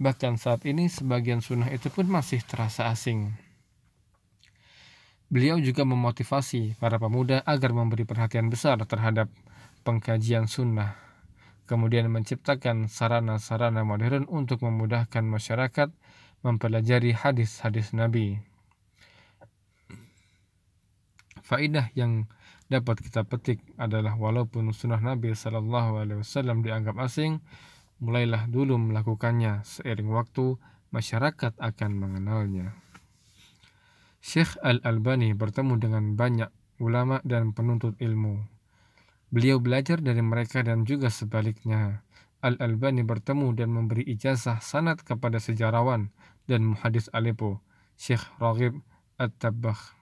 Bahkan 0.00 0.40
saat 0.40 0.64
ini 0.64 0.88
sebagian 0.88 1.44
sunnah 1.44 1.68
itu 1.68 1.92
pun 1.92 2.08
masih 2.08 2.40
terasa 2.40 2.88
asing. 2.88 3.36
Beliau 5.28 5.60
juga 5.60 5.84
memotivasi 5.84 6.80
para 6.80 6.96
pemuda 6.96 7.44
agar 7.44 7.70
memberi 7.76 8.08
perhatian 8.08 8.48
besar 8.48 8.80
terhadap 8.88 9.28
pengkajian 9.84 10.48
sunnah, 10.48 10.96
kemudian 11.68 12.08
menciptakan 12.08 12.88
sarana-sarana 12.88 13.84
modern 13.84 14.24
untuk 14.26 14.64
memudahkan 14.64 15.22
masyarakat 15.22 15.92
mempelajari 16.40 17.12
hadis-hadis 17.12 17.92
Nabi. 17.92 18.40
Faidah 21.44 21.92
yang 21.92 22.24
dapat 22.72 23.04
kita 23.04 23.22
petik 23.28 23.60
adalah 23.76 24.16
walaupun 24.16 24.72
sunnah 24.72 25.02
Nabi 25.02 25.36
Shallallahu 25.36 26.00
Alaihi 26.00 26.24
Wasallam 26.24 26.64
dianggap 26.64 26.96
asing, 27.02 27.38
mulailah 28.00 28.48
dulu 28.48 28.80
melakukannya 28.80 29.62
seiring 29.62 30.10
waktu 30.10 30.56
masyarakat 30.90 31.54
akan 31.60 31.90
mengenalnya. 31.94 32.74
Syekh 34.20 34.56
Al-Albani 34.60 35.32
bertemu 35.32 35.74
dengan 35.80 36.04
banyak 36.16 36.50
ulama 36.80 37.20
dan 37.24 37.52
penuntut 37.56 37.96
ilmu. 38.00 38.44
Beliau 39.30 39.62
belajar 39.62 40.02
dari 40.02 40.20
mereka 40.20 40.60
dan 40.66 40.82
juga 40.84 41.08
sebaliknya. 41.08 42.02
Al-Albani 42.40 43.04
bertemu 43.04 43.52
dan 43.52 43.68
memberi 43.70 44.02
ijazah 44.08 44.64
sanad 44.64 45.04
kepada 45.04 45.36
sejarawan 45.36 46.08
dan 46.48 46.64
muhadis 46.72 47.12
Aleppo, 47.12 47.60
Syekh 48.00 48.24
Raghib 48.40 48.80
At-Tabbakh. 49.20 50.00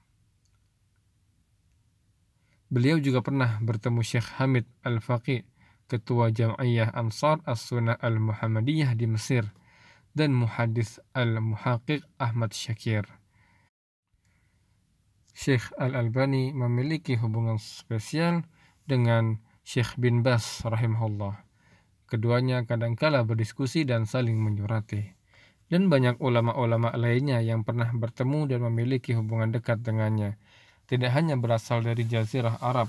Beliau 2.70 3.02
juga 3.02 3.20
pernah 3.26 3.58
bertemu 3.58 4.00
Syekh 4.06 4.38
Hamid 4.38 4.64
Al-Faqih, 4.86 5.42
Ketua 5.88 6.28
Jam'iyah 6.28 6.92
Ansar 6.92 7.40
As-Sunnah 7.48 7.96
Al-Muhammadiyah 7.96 8.92
di 8.92 9.08
Mesir, 9.08 9.48
dan 10.12 10.36
muhadis 10.36 11.00
Al-Muhaqiq 11.16 12.04
Ahmad 12.20 12.52
Syakir. 12.52 13.08
Syekh 15.32 15.72
Al-Albani 15.80 16.52
memiliki 16.52 17.16
hubungan 17.16 17.56
spesial 17.56 18.44
dengan 18.84 19.40
Syekh 19.64 19.96
bin 19.96 20.20
Bas 20.20 20.60
rahimahullah. 20.60 21.40
Keduanya 22.04 22.68
kadangkala 22.68 23.24
berdiskusi 23.24 23.88
dan 23.88 24.04
saling 24.04 24.36
menyurati. 24.36 25.16
Dan 25.68 25.88
banyak 25.88 26.20
ulama-ulama 26.20 26.92
lainnya 26.96 27.40
yang 27.40 27.64
pernah 27.64 27.88
bertemu 27.92 28.48
dan 28.48 28.60
memiliki 28.64 29.16
hubungan 29.16 29.52
dekat 29.52 29.80
dengannya 29.84 30.36
tidak 30.88 31.12
hanya 31.12 31.36
berasal 31.36 31.84
dari 31.84 32.08
Jazirah 32.08 32.64
Arab, 32.64 32.88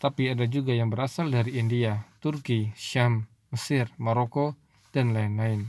tapi 0.00 0.32
ada 0.32 0.48
juga 0.48 0.72
yang 0.72 0.88
berasal 0.88 1.28
dari 1.28 1.60
India, 1.60 2.08
Turki, 2.24 2.72
Syam, 2.72 3.28
Mesir, 3.52 3.92
Maroko, 4.00 4.56
dan 4.96 5.12
lain-lain. 5.12 5.68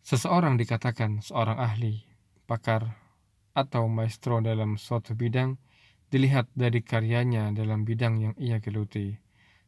Seseorang 0.00 0.56
dikatakan 0.56 1.20
seorang 1.20 1.60
ahli, 1.60 2.00
pakar, 2.48 2.96
atau 3.52 3.84
maestro 3.92 4.40
dalam 4.40 4.80
suatu 4.80 5.12
bidang 5.12 5.60
dilihat 6.08 6.48
dari 6.56 6.80
karyanya 6.80 7.52
dalam 7.52 7.84
bidang 7.84 8.16
yang 8.16 8.34
ia 8.40 8.56
geluti. 8.56 9.12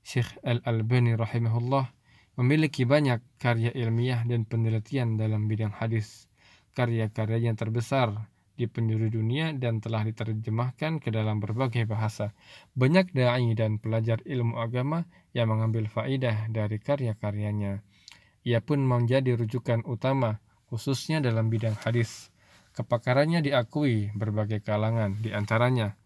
Syekh 0.00 0.40
Al-Albani 0.40 1.12
rahimahullah 1.12 1.92
memiliki 2.40 2.88
banyak 2.88 3.20
karya 3.36 3.68
ilmiah 3.76 4.24
dan 4.24 4.48
penelitian 4.48 5.20
dalam 5.20 5.44
bidang 5.44 5.76
hadis. 5.76 6.24
Karya-karyanya 6.72 7.52
terbesar 7.52 8.29
di 8.60 8.68
penjuru 8.68 9.08
dunia 9.08 9.56
dan 9.56 9.80
telah 9.80 10.04
diterjemahkan 10.04 11.00
ke 11.00 11.08
dalam 11.08 11.40
berbagai 11.40 11.88
bahasa. 11.88 12.36
Banyak 12.76 13.16
dai 13.16 13.56
dan 13.56 13.80
pelajar 13.80 14.20
ilmu 14.28 14.60
agama 14.60 15.08
yang 15.32 15.48
mengambil 15.48 15.88
faidah 15.88 16.44
dari 16.52 16.76
karya-karyanya. 16.76 17.80
Ia 18.44 18.60
pun 18.60 18.84
menjadi 18.84 19.40
rujukan 19.40 19.88
utama 19.88 20.44
khususnya 20.68 21.24
dalam 21.24 21.48
bidang 21.48 21.80
hadis. 21.80 22.28
Kepakarannya 22.76 23.40
diakui 23.40 24.12
berbagai 24.12 24.60
kalangan 24.60 25.16
di 25.16 25.32
antaranya 25.32 25.96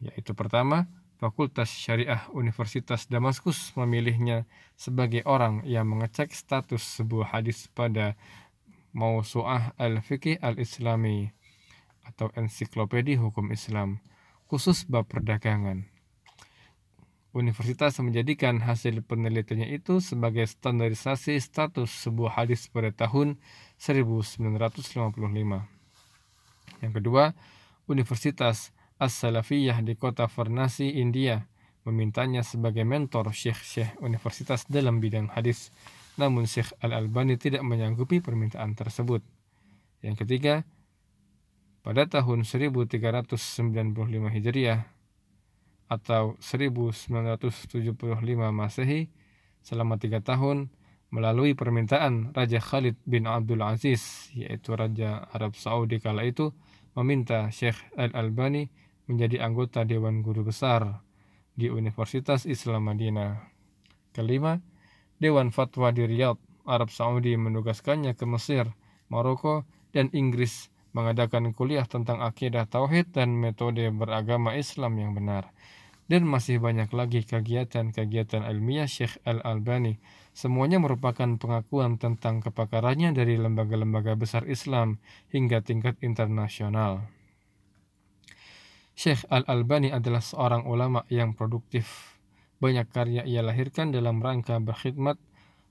yaitu 0.00 0.32
pertama, 0.32 0.88
Fakultas 1.20 1.68
Syariah 1.68 2.24
Universitas 2.32 3.04
Damaskus 3.04 3.76
memilihnya 3.76 4.48
sebagai 4.72 5.20
orang 5.28 5.60
yang 5.68 5.84
mengecek 5.84 6.32
status 6.32 6.80
sebuah 6.80 7.36
hadis 7.36 7.68
pada 7.68 8.16
Mausu'ah 8.96 9.76
Al-Fiqih 9.76 10.40
Al-Islami 10.40 11.28
atau 12.06 12.32
ensiklopedia 12.36 13.20
hukum 13.20 13.52
Islam 13.52 14.00
khusus 14.50 14.82
bab 14.88 15.06
perdagangan. 15.06 15.86
Universitas 17.30 17.94
menjadikan 18.02 18.58
hasil 18.58 19.06
penelitiannya 19.06 19.70
itu 19.70 20.02
sebagai 20.02 20.42
standarisasi 20.50 21.38
status 21.38 21.86
sebuah 21.86 22.42
hadis 22.42 22.66
pada 22.66 22.90
tahun 22.90 23.38
1955. 23.78 24.42
Yang 26.82 26.92
kedua, 26.98 27.38
Universitas 27.86 28.74
As-Salafiyah 28.98 29.78
di 29.86 29.94
kota 29.94 30.26
Varnasi, 30.26 30.98
India, 30.98 31.46
memintanya 31.86 32.42
sebagai 32.42 32.82
mentor 32.82 33.30
syekh-syekh 33.30 34.02
universitas 34.02 34.66
dalam 34.66 34.98
bidang 34.98 35.30
hadis. 35.30 35.70
Namun 36.18 36.50
Syekh 36.50 36.74
Al-Albani 36.82 37.38
tidak 37.38 37.62
menyanggupi 37.62 38.18
permintaan 38.18 38.74
tersebut. 38.74 39.22
Yang 40.02 40.26
ketiga, 40.26 40.66
pada 41.80 42.04
tahun 42.04 42.44
1395 42.44 43.36
Hijriah 44.36 44.80
atau 45.90 46.38
1975 46.38 47.96
Masehi 48.52 49.10
selama 49.64 49.96
tiga 49.96 50.22
tahun 50.22 50.70
melalui 51.10 51.58
permintaan 51.58 52.30
Raja 52.30 52.62
Khalid 52.62 52.94
bin 53.02 53.26
Abdul 53.26 53.66
Aziz 53.66 54.30
yaitu 54.30 54.78
Raja 54.78 55.26
Arab 55.34 55.58
Saudi 55.58 55.98
kala 55.98 56.22
itu 56.22 56.54
meminta 56.94 57.50
Syekh 57.50 57.76
Al-Albani 57.98 58.70
menjadi 59.10 59.42
anggota 59.42 59.82
Dewan 59.82 60.22
Guru 60.22 60.46
Besar 60.46 61.02
di 61.58 61.66
Universitas 61.66 62.46
Islam 62.46 62.86
Madinah. 62.86 63.50
Kelima, 64.14 64.58
Dewan 65.18 65.50
Fatwa 65.50 65.90
di 65.90 66.06
Riyadh, 66.06 66.38
Arab 66.66 66.94
Saudi 66.94 67.34
menugaskannya 67.34 68.14
ke 68.14 68.26
Mesir, 68.26 68.70
Maroko, 69.10 69.66
dan 69.90 70.10
Inggris 70.14 70.70
mengadakan 70.90 71.54
kuliah 71.54 71.86
tentang 71.86 72.22
akidah 72.22 72.66
tauhid 72.66 73.14
dan 73.14 73.38
metode 73.38 73.86
beragama 73.94 74.58
Islam 74.58 74.98
yang 74.98 75.12
benar. 75.14 75.50
Dan 76.10 76.26
masih 76.26 76.58
banyak 76.58 76.90
lagi 76.90 77.22
kegiatan-kegiatan 77.22 78.42
ilmiah 78.42 78.90
Syekh 78.90 79.22
Al-Albani. 79.22 80.02
Semuanya 80.34 80.82
merupakan 80.82 81.38
pengakuan 81.38 82.02
tentang 82.02 82.42
kepakarannya 82.42 83.14
dari 83.14 83.38
lembaga-lembaga 83.38 84.18
besar 84.18 84.42
Islam 84.50 84.98
hingga 85.30 85.62
tingkat 85.62 86.02
internasional. 86.02 87.06
Syekh 88.98 89.22
Al-Albani 89.30 89.94
adalah 89.94 90.18
seorang 90.18 90.66
ulama 90.66 91.06
yang 91.08 91.38
produktif. 91.38 92.18
Banyak 92.60 92.92
karya 92.92 93.22
ia 93.24 93.40
lahirkan 93.40 93.88
dalam 93.94 94.20
rangka 94.20 94.60
berkhidmat, 94.60 95.16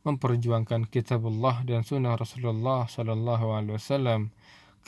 memperjuangkan 0.01 0.89
kitabullah 0.89 1.61
dan 1.67 1.85
sunnah 1.85 2.17
Rasulullah 2.17 2.89
Shallallahu 2.89 3.45
Alaihi 3.53 3.75
Wasallam. 3.77 4.33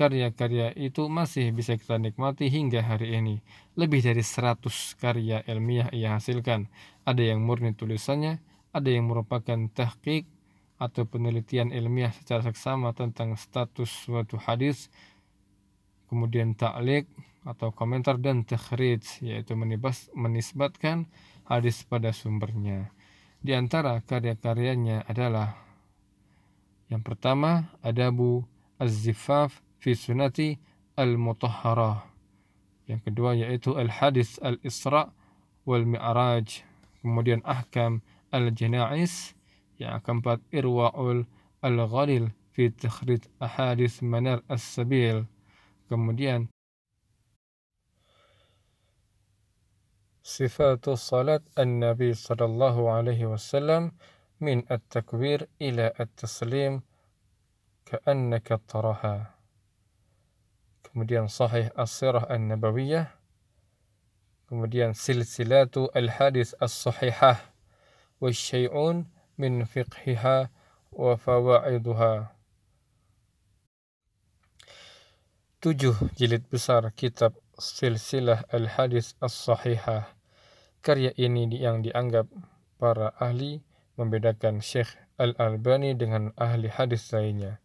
Karya-karya 0.02 0.74
itu 0.74 1.06
masih 1.14 1.54
bisa 1.54 1.78
kita 1.78 2.02
nikmati 2.02 2.50
hingga 2.50 2.82
hari 2.82 3.14
ini. 3.22 3.46
Lebih 3.78 4.02
dari 4.02 4.26
100 4.26 4.98
karya 4.98 5.46
ilmiah 5.46 5.94
ia 5.94 6.18
hasilkan. 6.18 6.74
Ada 7.06 7.22
yang 7.22 7.46
murni 7.46 7.78
tulisannya, 7.78 8.42
ada 8.74 8.90
yang 8.90 9.06
merupakan 9.06 9.70
tahqiq 9.70 10.26
atau 10.82 11.06
penelitian 11.06 11.70
ilmiah 11.70 12.10
secara 12.18 12.42
seksama 12.50 12.98
tentang 12.98 13.38
status 13.38 13.94
suatu 13.94 14.42
hadis, 14.42 14.90
kemudian 16.10 16.58
ta'liq 16.58 17.06
atau 17.46 17.70
komentar 17.70 18.18
dan 18.18 18.42
takhrij, 18.42 19.06
yaitu 19.22 19.54
menisbatkan 20.18 21.06
hadis 21.46 21.86
pada 21.86 22.10
sumbernya. 22.10 22.90
Di 23.38 23.54
antara 23.54 24.02
karya-karyanya 24.02 25.06
adalah 25.06 25.62
yang 26.90 27.06
pertama 27.06 27.70
Adabu 27.86 28.50
Az-Zifaf 28.82 29.62
fi 29.82 29.98
Sunati 29.98 30.62
Al-Mutahharah. 30.94 32.06
Yang 32.86 33.02
kedua 33.10 33.34
yaitu 33.34 33.74
Al-Hadis 33.74 34.38
Al-Isra 34.46 35.10
wal 35.66 35.90
Mi'raj. 35.90 36.62
Kemudian 37.02 37.42
Ahkam 37.42 38.06
Al-Jana'is. 38.30 39.34
Yang 39.82 40.06
keempat 40.06 40.40
Irwa'ul 40.54 41.26
Al-Ghalil 41.66 42.30
fi 42.54 42.70
Takhrij 42.70 43.26
Ahadis 43.42 44.06
Manar 44.06 44.46
As-Sabil. 44.46 45.26
Kemudian 45.90 46.54
صفات 50.22 50.90
صلاة 50.90 51.44
النبي 51.60 52.14
صلى 52.14 52.46
الله 52.46 52.92
عليه 52.92 53.26
وسلم 53.26 53.92
من 54.40 54.64
التكبير 54.72 55.50
إلى 55.62 55.92
التسليم 56.00 56.82
كأنك 57.86 58.62
تراها 58.68 59.41
kemudian 60.86 61.30
sahih 61.30 61.70
as-sirah 61.78 62.26
an-nabawiyah. 62.28 63.10
Kemudian 64.50 64.92
silsilatu 64.92 65.88
al-hadis 65.96 66.52
as-sahihah 66.60 67.40
wasyai'un 68.20 69.08
min 69.40 69.64
fiqhiha 69.64 70.52
wa 70.92 71.14
fawaiduha. 71.16 72.36
Tujuh 75.62 75.96
jilid 76.18 76.44
besar 76.50 76.90
kitab 76.98 77.38
silsilah 77.56 78.44
al-hadis 78.52 79.14
as-sahihah. 79.22 80.10
Karya 80.82 81.14
ini 81.16 81.48
yang 81.62 81.86
dianggap 81.86 82.26
para 82.82 83.14
ahli 83.22 83.62
membedakan 83.96 84.66
Syekh 84.66 84.90
Al-Albani 85.22 85.94
dengan 85.94 86.34
ahli 86.34 86.66
hadis 86.66 87.14
lainnya 87.14 87.62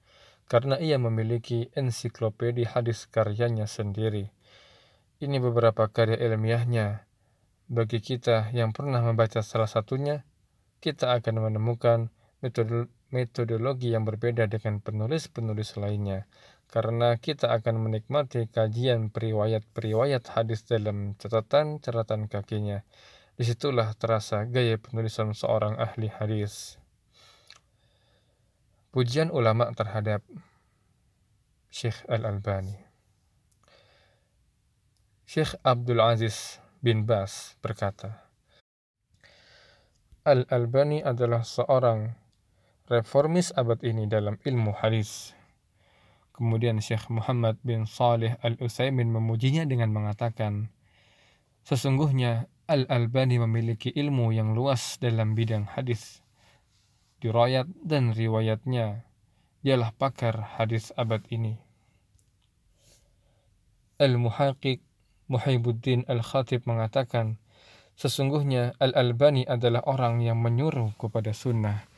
karena 0.46 0.78
ia 0.78 0.98
memiliki 0.98 1.70
ensiklopedi 1.74 2.66
hadis 2.66 3.10
karyanya 3.10 3.66
sendiri. 3.66 4.30
Ini 5.18 5.42
beberapa 5.42 5.90
karya 5.90 6.18
ilmiahnya. 6.22 7.06
Bagi 7.66 7.98
kita 7.98 8.54
yang 8.54 8.70
pernah 8.70 9.02
membaca 9.02 9.42
salah 9.42 9.66
satunya, 9.66 10.22
kita 10.78 11.18
akan 11.18 11.50
menemukan 11.50 12.14
metodologi 13.10 13.90
yang 13.90 14.06
berbeda 14.06 14.46
dengan 14.46 14.78
penulis-penulis 14.78 15.74
lainnya 15.80 16.30
karena 16.66 17.14
kita 17.18 17.54
akan 17.54 17.78
menikmati 17.78 18.50
kajian 18.50 19.10
periwayat-periwayat 19.14 20.34
hadis 20.34 20.66
dalam 20.66 21.14
catatan-catatan 21.18 22.26
kakinya. 22.26 22.82
Di 23.36 23.44
situlah 23.46 23.92
terasa 23.94 24.48
gaya 24.48 24.80
penulisan 24.80 25.36
seorang 25.36 25.78
ahli 25.78 26.10
hadis. 26.10 26.80
Pujian 28.96 29.28
ulama 29.28 29.68
terhadap 29.76 30.24
Syekh 31.68 32.00
Al-Albani. 32.08 32.80
Syekh 35.28 35.52
Abdul 35.60 36.00
Aziz 36.00 36.56
bin 36.80 37.04
Bas 37.04 37.60
berkata, 37.60 38.24
Al-Albani 40.24 41.04
adalah 41.04 41.44
seorang 41.44 42.16
reformis 42.88 43.52
abad 43.52 43.84
ini 43.84 44.08
dalam 44.08 44.40
ilmu 44.40 44.72
hadis. 44.80 45.36
Kemudian 46.32 46.80
Syekh 46.80 47.12
Muhammad 47.12 47.60
bin 47.60 47.84
Saleh 47.84 48.40
Al-Utsaimin 48.40 49.12
memujinya 49.12 49.68
dengan 49.68 49.92
mengatakan, 49.92 50.72
Sesungguhnya 51.68 52.48
Al-Albani 52.64 53.44
memiliki 53.44 53.92
ilmu 53.92 54.32
yang 54.32 54.56
luas 54.56 54.96
dalam 54.96 55.36
bidang 55.36 55.68
hadis. 55.68 56.24
Dirayat 57.22 57.68
dan 57.80 58.12
riwayatnya, 58.12 59.06
dialah 59.64 59.92
pakar 59.96 60.60
hadis 60.60 60.92
abad 60.96 61.24
ini. 61.32 61.56
Al-Muhaqiq 63.96 64.84
Muhaibuddin 65.32 66.04
Al-Khatib 66.06 66.68
mengatakan, 66.68 67.40
Sesungguhnya 67.96 68.76
Al-Albani 68.76 69.48
adalah 69.48 69.80
orang 69.88 70.20
yang 70.20 70.36
menyuruh 70.44 70.92
kepada 71.00 71.32
sunnah. 71.32 71.88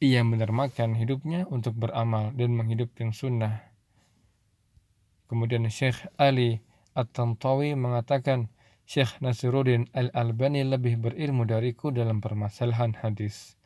Ia 0.00 0.24
menermakan 0.24 0.96
hidupnya 0.96 1.44
untuk 1.52 1.76
beramal 1.76 2.32
dan 2.32 2.56
menghidupkan 2.56 3.12
sunnah 3.12 3.72
Kemudian 5.32 5.64
Syekh 5.72 5.96
Ali 6.20 6.60
At-Tantawi 6.92 7.72
mengatakan, 7.72 8.52
Syekh 8.84 9.16
Nasiruddin 9.24 9.88
Al-Albani 9.96 10.60
lebih 10.60 11.00
berilmu 11.00 11.48
dariku 11.48 11.88
dalam 11.88 12.20
permasalahan 12.20 13.00
hadis. 13.00 13.56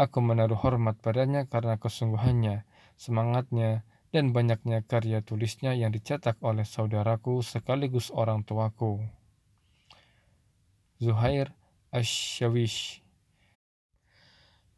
Aku 0.00 0.24
menaruh 0.24 0.56
hormat 0.56 0.96
padanya 0.98 1.44
karena 1.44 1.76
kesungguhannya, 1.76 2.64
semangatnya, 2.96 3.84
dan 4.12 4.36
banyaknya 4.36 4.84
karya 4.84 5.24
tulisnya 5.24 5.72
yang 5.72 5.92
dicetak 5.92 6.36
oleh 6.44 6.68
saudaraku 6.68 7.40
sekaligus 7.40 8.12
orang 8.12 8.44
tuaku. 8.44 9.00
Zuhair 11.00 11.56
Ash-Shawish 11.92 13.02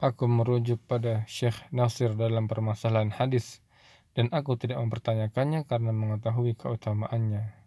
Aku 0.03 0.27
merujuk 0.27 0.83
pada 0.85 1.23
Syekh 1.31 1.57
Nasir 1.71 2.19
dalam 2.19 2.51
permasalahan 2.51 3.15
hadis 3.15 3.63
dan 4.15 4.31
aku 4.31 4.55
tidak 4.55 4.79
mempertanyakannya 4.83 5.67
karena 5.67 5.91
mengetahui 5.91 6.55
keutamaannya. 6.59 7.64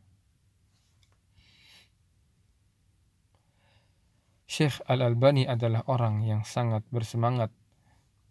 Syekh 4.47 4.79
Al-Albani 4.87 5.43
adalah 5.43 5.83
orang 5.91 6.23
yang 6.23 6.47
sangat 6.47 6.87
bersemangat 6.87 7.51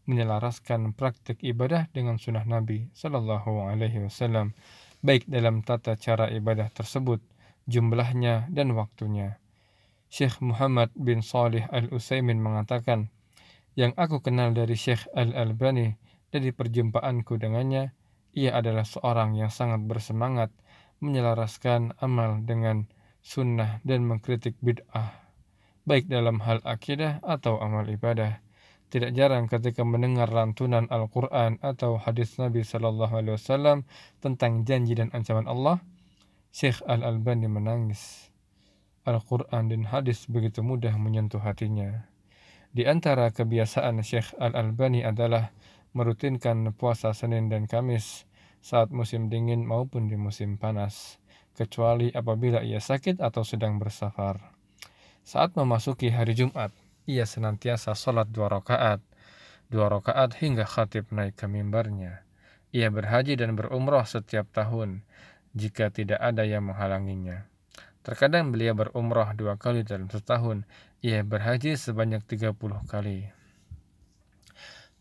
menyelaraskan 0.09 0.97
praktik 0.97 1.45
ibadah 1.45 1.93
dengan 1.93 2.17
sunnah 2.17 2.49
Nabi 2.49 2.89
Sallallahu 2.97 3.69
Alaihi 3.69 4.09
Wasallam, 4.09 4.57
baik 5.05 5.29
dalam 5.29 5.61
tata 5.61 5.93
cara 6.01 6.33
ibadah 6.33 6.73
tersebut, 6.73 7.21
jumlahnya 7.69 8.49
dan 8.49 8.73
waktunya. 8.73 9.37
Syekh 10.09 10.41
Muhammad 10.41 10.95
bin 10.97 11.21
Salih 11.21 11.69
Al-Utsaimin 11.69 12.41
mengatakan, 12.41 13.13
yang 13.77 13.93
aku 14.01 14.25
kenal 14.25 14.57
dari 14.57 14.73
Syekh 14.73 15.05
Al-Albani 15.13 16.01
dari 16.33 16.49
perjumpaanku 16.49 17.37
dengannya 17.37 17.93
ia 18.33 18.57
adalah 18.57 18.89
seorang 18.89 19.37
yang 19.37 19.53
sangat 19.53 19.85
bersemangat 19.85 20.49
menyelaraskan 21.05 21.93
amal 22.01 22.41
dengan 22.41 22.89
sunnah 23.21 23.85
dan 23.85 24.07
mengkritik 24.09 24.57
bid'ah, 24.65 25.26
baik 25.87 26.11
dalam 26.11 26.42
hal 26.42 26.59
akidah 26.66 27.22
atau 27.22 27.62
amal 27.62 27.87
ibadah. 27.87 28.42
Tidak 28.90 29.14
jarang 29.14 29.46
ketika 29.46 29.83
mendengar 29.83 30.31
lantunan 30.31 30.87
Al-Quran 30.90 31.59
atau 31.62 31.99
hadis 31.99 32.38
Nabi 32.38 32.66
Shallallahu 32.66 33.14
Alaihi 33.14 33.35
Wasallam 33.38 33.87
tentang 34.18 34.66
janji 34.66 34.99
dan 34.99 35.11
ancaman 35.14 35.46
Allah, 35.46 35.83
Syekh 36.51 36.83
Al-Albani 36.87 37.46
menangis. 37.46 38.31
Al-Quran 39.07 39.70
dan 39.70 39.83
hadis 39.87 40.27
begitu 40.27 40.66
mudah 40.66 40.94
menyentuh 40.99 41.38
hatinya. 41.38 42.11
Di 42.75 42.87
antara 42.87 43.31
kebiasaan 43.31 44.03
Syekh 44.03 44.35
Al-Albani 44.42 45.07
adalah 45.07 45.55
merutinkan 45.94 46.75
puasa 46.75 47.14
Senin 47.14 47.46
dan 47.46 47.70
Kamis 47.70 48.27
saat 48.59 48.90
musim 48.90 49.31
dingin 49.31 49.62
maupun 49.62 50.11
di 50.11 50.18
musim 50.18 50.59
panas, 50.59 51.22
kecuali 51.55 52.11
apabila 52.11 52.66
ia 52.66 52.83
sakit 52.83 53.22
atau 53.22 53.46
sedang 53.46 53.79
bersafar. 53.79 54.56
Saat 55.27 55.59
memasuki 55.59 56.07
hari 56.15 56.39
Jumat, 56.39 56.71
ia 57.03 57.27
senantiasa 57.27 57.99
sholat 57.99 58.31
dua 58.31 58.47
rakaat, 58.47 59.03
dua 59.67 59.91
rakaat 59.91 60.39
hingga 60.39 60.62
khatib 60.62 61.11
naik 61.11 61.35
ke 61.35 61.51
mimbarnya. 61.51 62.23
Ia 62.71 62.95
berhaji 62.95 63.35
dan 63.35 63.59
berumrah 63.59 64.07
setiap 64.07 64.47
tahun, 64.55 65.03
jika 65.51 65.91
tidak 65.91 66.23
ada 66.23 66.47
yang 66.47 66.71
menghalanginya. 66.71 67.43
Terkadang 68.07 68.55
beliau 68.55 68.79
berumrah 68.79 69.35
dua 69.35 69.59
kali 69.59 69.83
dalam 69.83 70.07
setahun, 70.07 70.62
ia 71.03 71.27
berhaji 71.27 71.75
sebanyak 71.75 72.23
30 72.23 72.87
kali. 72.87 73.27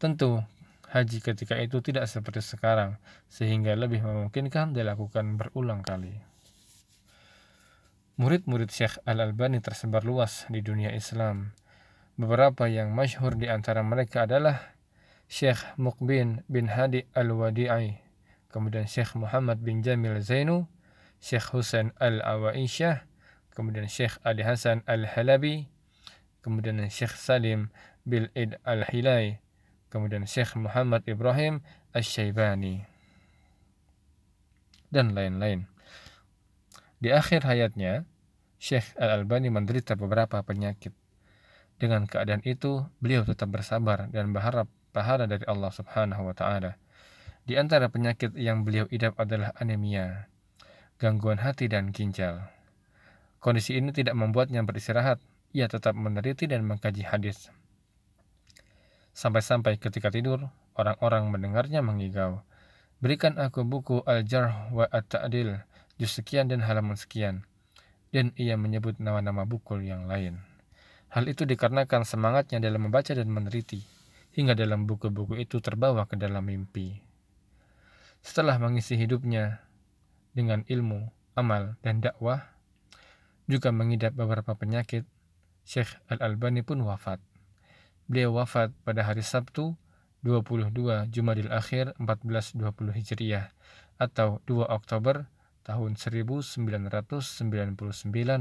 Tentu, 0.02 0.42
haji 0.90 1.22
ketika 1.22 1.54
itu 1.62 1.86
tidak 1.86 2.10
seperti 2.10 2.42
sekarang, 2.42 2.98
sehingga 3.30 3.78
lebih 3.78 4.02
memungkinkan 4.02 4.74
dilakukan 4.74 5.38
berulang 5.38 5.86
kali. 5.86 6.18
Murid-murid 8.16 8.72
Syekh 8.72 8.96
Al-Albani 9.04 9.60
tersebar 9.60 10.08
luas 10.08 10.48
di 10.48 10.64
dunia 10.64 10.88
Islam. 10.96 11.52
Beberapa 12.16 12.64
yang 12.72 12.96
masyhur 12.96 13.36
di 13.36 13.52
antara 13.52 13.84
mereka 13.84 14.24
adalah 14.24 14.72
Syekh 15.28 15.60
Mukbin 15.76 16.40
bin 16.48 16.72
Hadi 16.72 17.04
Al-Wadi'i, 17.12 18.00
kemudian 18.48 18.88
Syekh 18.88 19.20
Muhammad 19.20 19.60
bin 19.60 19.84
Jamil 19.84 20.24
Zainu, 20.24 20.64
Syekh 21.20 21.52
Husain 21.52 21.92
Al-Awaisyah, 22.00 23.04
kemudian 23.52 23.92
Syekh 23.92 24.16
Ali 24.24 24.48
Hasan 24.48 24.88
Al-Halabi, 24.88 25.68
kemudian 26.40 26.80
Syekh 26.88 27.20
Salim 27.20 27.68
bil 28.08 28.32
Id 28.32 28.56
Al-Hilai, 28.64 29.44
kemudian 29.92 30.24
Syekh 30.24 30.56
Muhammad 30.56 31.04
Ibrahim 31.04 31.60
Asy-Syaibani 31.92 32.88
dan 34.88 35.12
lain-lain. 35.12 35.75
Di 37.00 37.12
akhir 37.12 37.44
hayatnya, 37.44 38.08
Syekh 38.56 38.96
Al-Albani 38.96 39.52
menderita 39.52 40.00
beberapa 40.00 40.40
penyakit. 40.42 40.96
Dengan 41.76 42.08
keadaan 42.08 42.40
itu, 42.48 42.88
beliau 43.04 43.28
tetap 43.28 43.52
bersabar 43.52 44.08
dan 44.08 44.32
berharap 44.32 44.72
pahala 44.96 45.28
dari 45.28 45.44
Allah 45.44 45.72
Subhanahu 45.76 46.32
wa 46.32 46.36
taala. 46.36 46.80
Di 47.44 47.60
antara 47.60 47.92
penyakit 47.92 48.34
yang 48.40 48.64
beliau 48.64 48.88
idap 48.90 49.20
adalah 49.20 49.52
anemia, 49.60 50.32
gangguan 50.98 51.44
hati 51.44 51.68
dan 51.68 51.92
ginjal. 51.92 52.48
Kondisi 53.44 53.78
ini 53.78 53.94
tidak 53.94 54.16
membuatnya 54.18 54.64
beristirahat, 54.66 55.22
ia 55.54 55.70
tetap 55.70 55.94
meneliti 55.94 56.50
dan 56.50 56.66
mengkaji 56.66 57.06
hadis. 57.06 57.52
Sampai-sampai 59.14 59.78
ketika 59.78 60.10
tidur, 60.10 60.50
orang-orang 60.74 61.30
mendengarnya 61.30 61.86
mengigau. 61.86 62.42
Berikan 63.04 63.38
aku 63.38 63.62
buku 63.62 64.02
Al-Jarh 64.08 64.74
wa 64.74 64.88
At-Ta'dil, 64.90 65.60
juz 65.96 66.12
sekian 66.12 66.52
dan 66.52 66.64
halaman 66.64 67.00
sekian 67.00 67.48
dan 68.16 68.32
ia 68.40 68.56
menyebut 68.56 68.96
nama-nama 69.00 69.44
buku 69.44 69.84
yang 69.84 70.08
lain. 70.08 70.40
Hal 71.12 71.28
itu 71.28 71.44
dikarenakan 71.44 72.08
semangatnya 72.08 72.64
dalam 72.64 72.88
membaca 72.88 73.12
dan 73.12 73.28
meneliti, 73.28 73.84
hingga 74.36 74.56
dalam 74.56 74.88
buku-buku 74.88 75.40
itu 75.40 75.60
terbawa 75.60 76.08
ke 76.08 76.16
dalam 76.20 76.48
mimpi. 76.48 77.00
Setelah 78.24 78.56
mengisi 78.60 78.96
hidupnya 78.96 79.64
dengan 80.32 80.64
ilmu, 80.68 81.12
amal, 81.36 81.76
dan 81.84 82.00
dakwah, 82.00 82.56
juga 83.52 83.72
mengidap 83.76 84.16
beberapa 84.16 84.56
penyakit, 84.56 85.04
Syekh 85.68 85.92
Al-Albani 86.08 86.64
pun 86.64 86.84
wafat. 86.88 87.20
Beliau 88.08 88.38
wafat 88.38 88.72
pada 88.88 89.04
hari 89.04 89.26
Sabtu 89.26 89.76
22 90.24 91.10
Jumadil 91.12 91.52
Akhir 91.52 91.94
1420 92.02 92.96
Hijriah 92.96 93.54
atau 94.02 94.42
2 94.50 94.66
Oktober 94.68 95.30
tahun 95.66 95.98
1999 95.98 97.42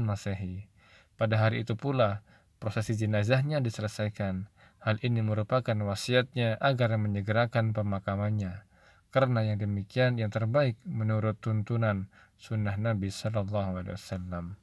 Masehi. 0.05 0.69
Pada 1.17 1.35
hari 1.41 1.65
itu 1.65 1.73
pula, 1.73 2.21
prosesi 2.61 2.93
jenazahnya 2.93 3.59
diselesaikan. 3.65 4.45
Hal 4.85 5.01
ini 5.01 5.25
merupakan 5.25 5.73
wasiatnya 5.73 6.61
agar 6.61 6.93
menyegerakan 7.01 7.73
pemakamannya. 7.73 8.61
Karena 9.09 9.41
yang 9.41 9.57
demikian 9.57 10.21
yang 10.21 10.29
terbaik 10.29 10.77
menurut 10.85 11.41
tuntunan 11.41 12.05
sunnah 12.37 12.77
Nabi 12.77 13.09
Wasallam. 13.09 14.61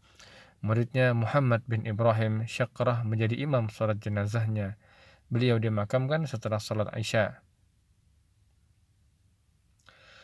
Muridnya 0.62 1.10
Muhammad 1.10 1.66
bin 1.66 1.82
Ibrahim 1.82 2.46
Syakrah 2.46 3.02
menjadi 3.02 3.34
imam 3.42 3.66
sholat 3.66 3.98
jenazahnya. 3.98 4.78
Beliau 5.26 5.58
dimakamkan 5.58 6.22
setelah 6.30 6.62
sholat 6.62 6.86
Aisyah. 6.94 7.42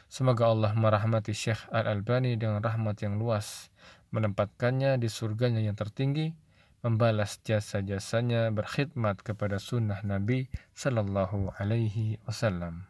Semoga 0.08 0.48
Allah 0.48 0.72
merahmati 0.72 1.36
Syekh 1.36 1.68
Al-Albani 1.68 2.40
dengan 2.40 2.64
rahmat 2.64 2.96
yang 3.04 3.20
luas, 3.20 3.68
menempatkannya 4.08 4.96
di 4.96 5.04
surganya 5.12 5.60
yang 5.60 5.76
tertinggi, 5.76 6.32
membalas 6.80 7.44
jasa-jasanya 7.44 8.48
berkhidmat 8.48 9.20
kepada 9.20 9.60
sunnah 9.60 10.00
Nabi 10.00 10.48
Sallallahu 10.72 11.52
Alaihi 11.60 12.16
Wasallam. 12.24 12.87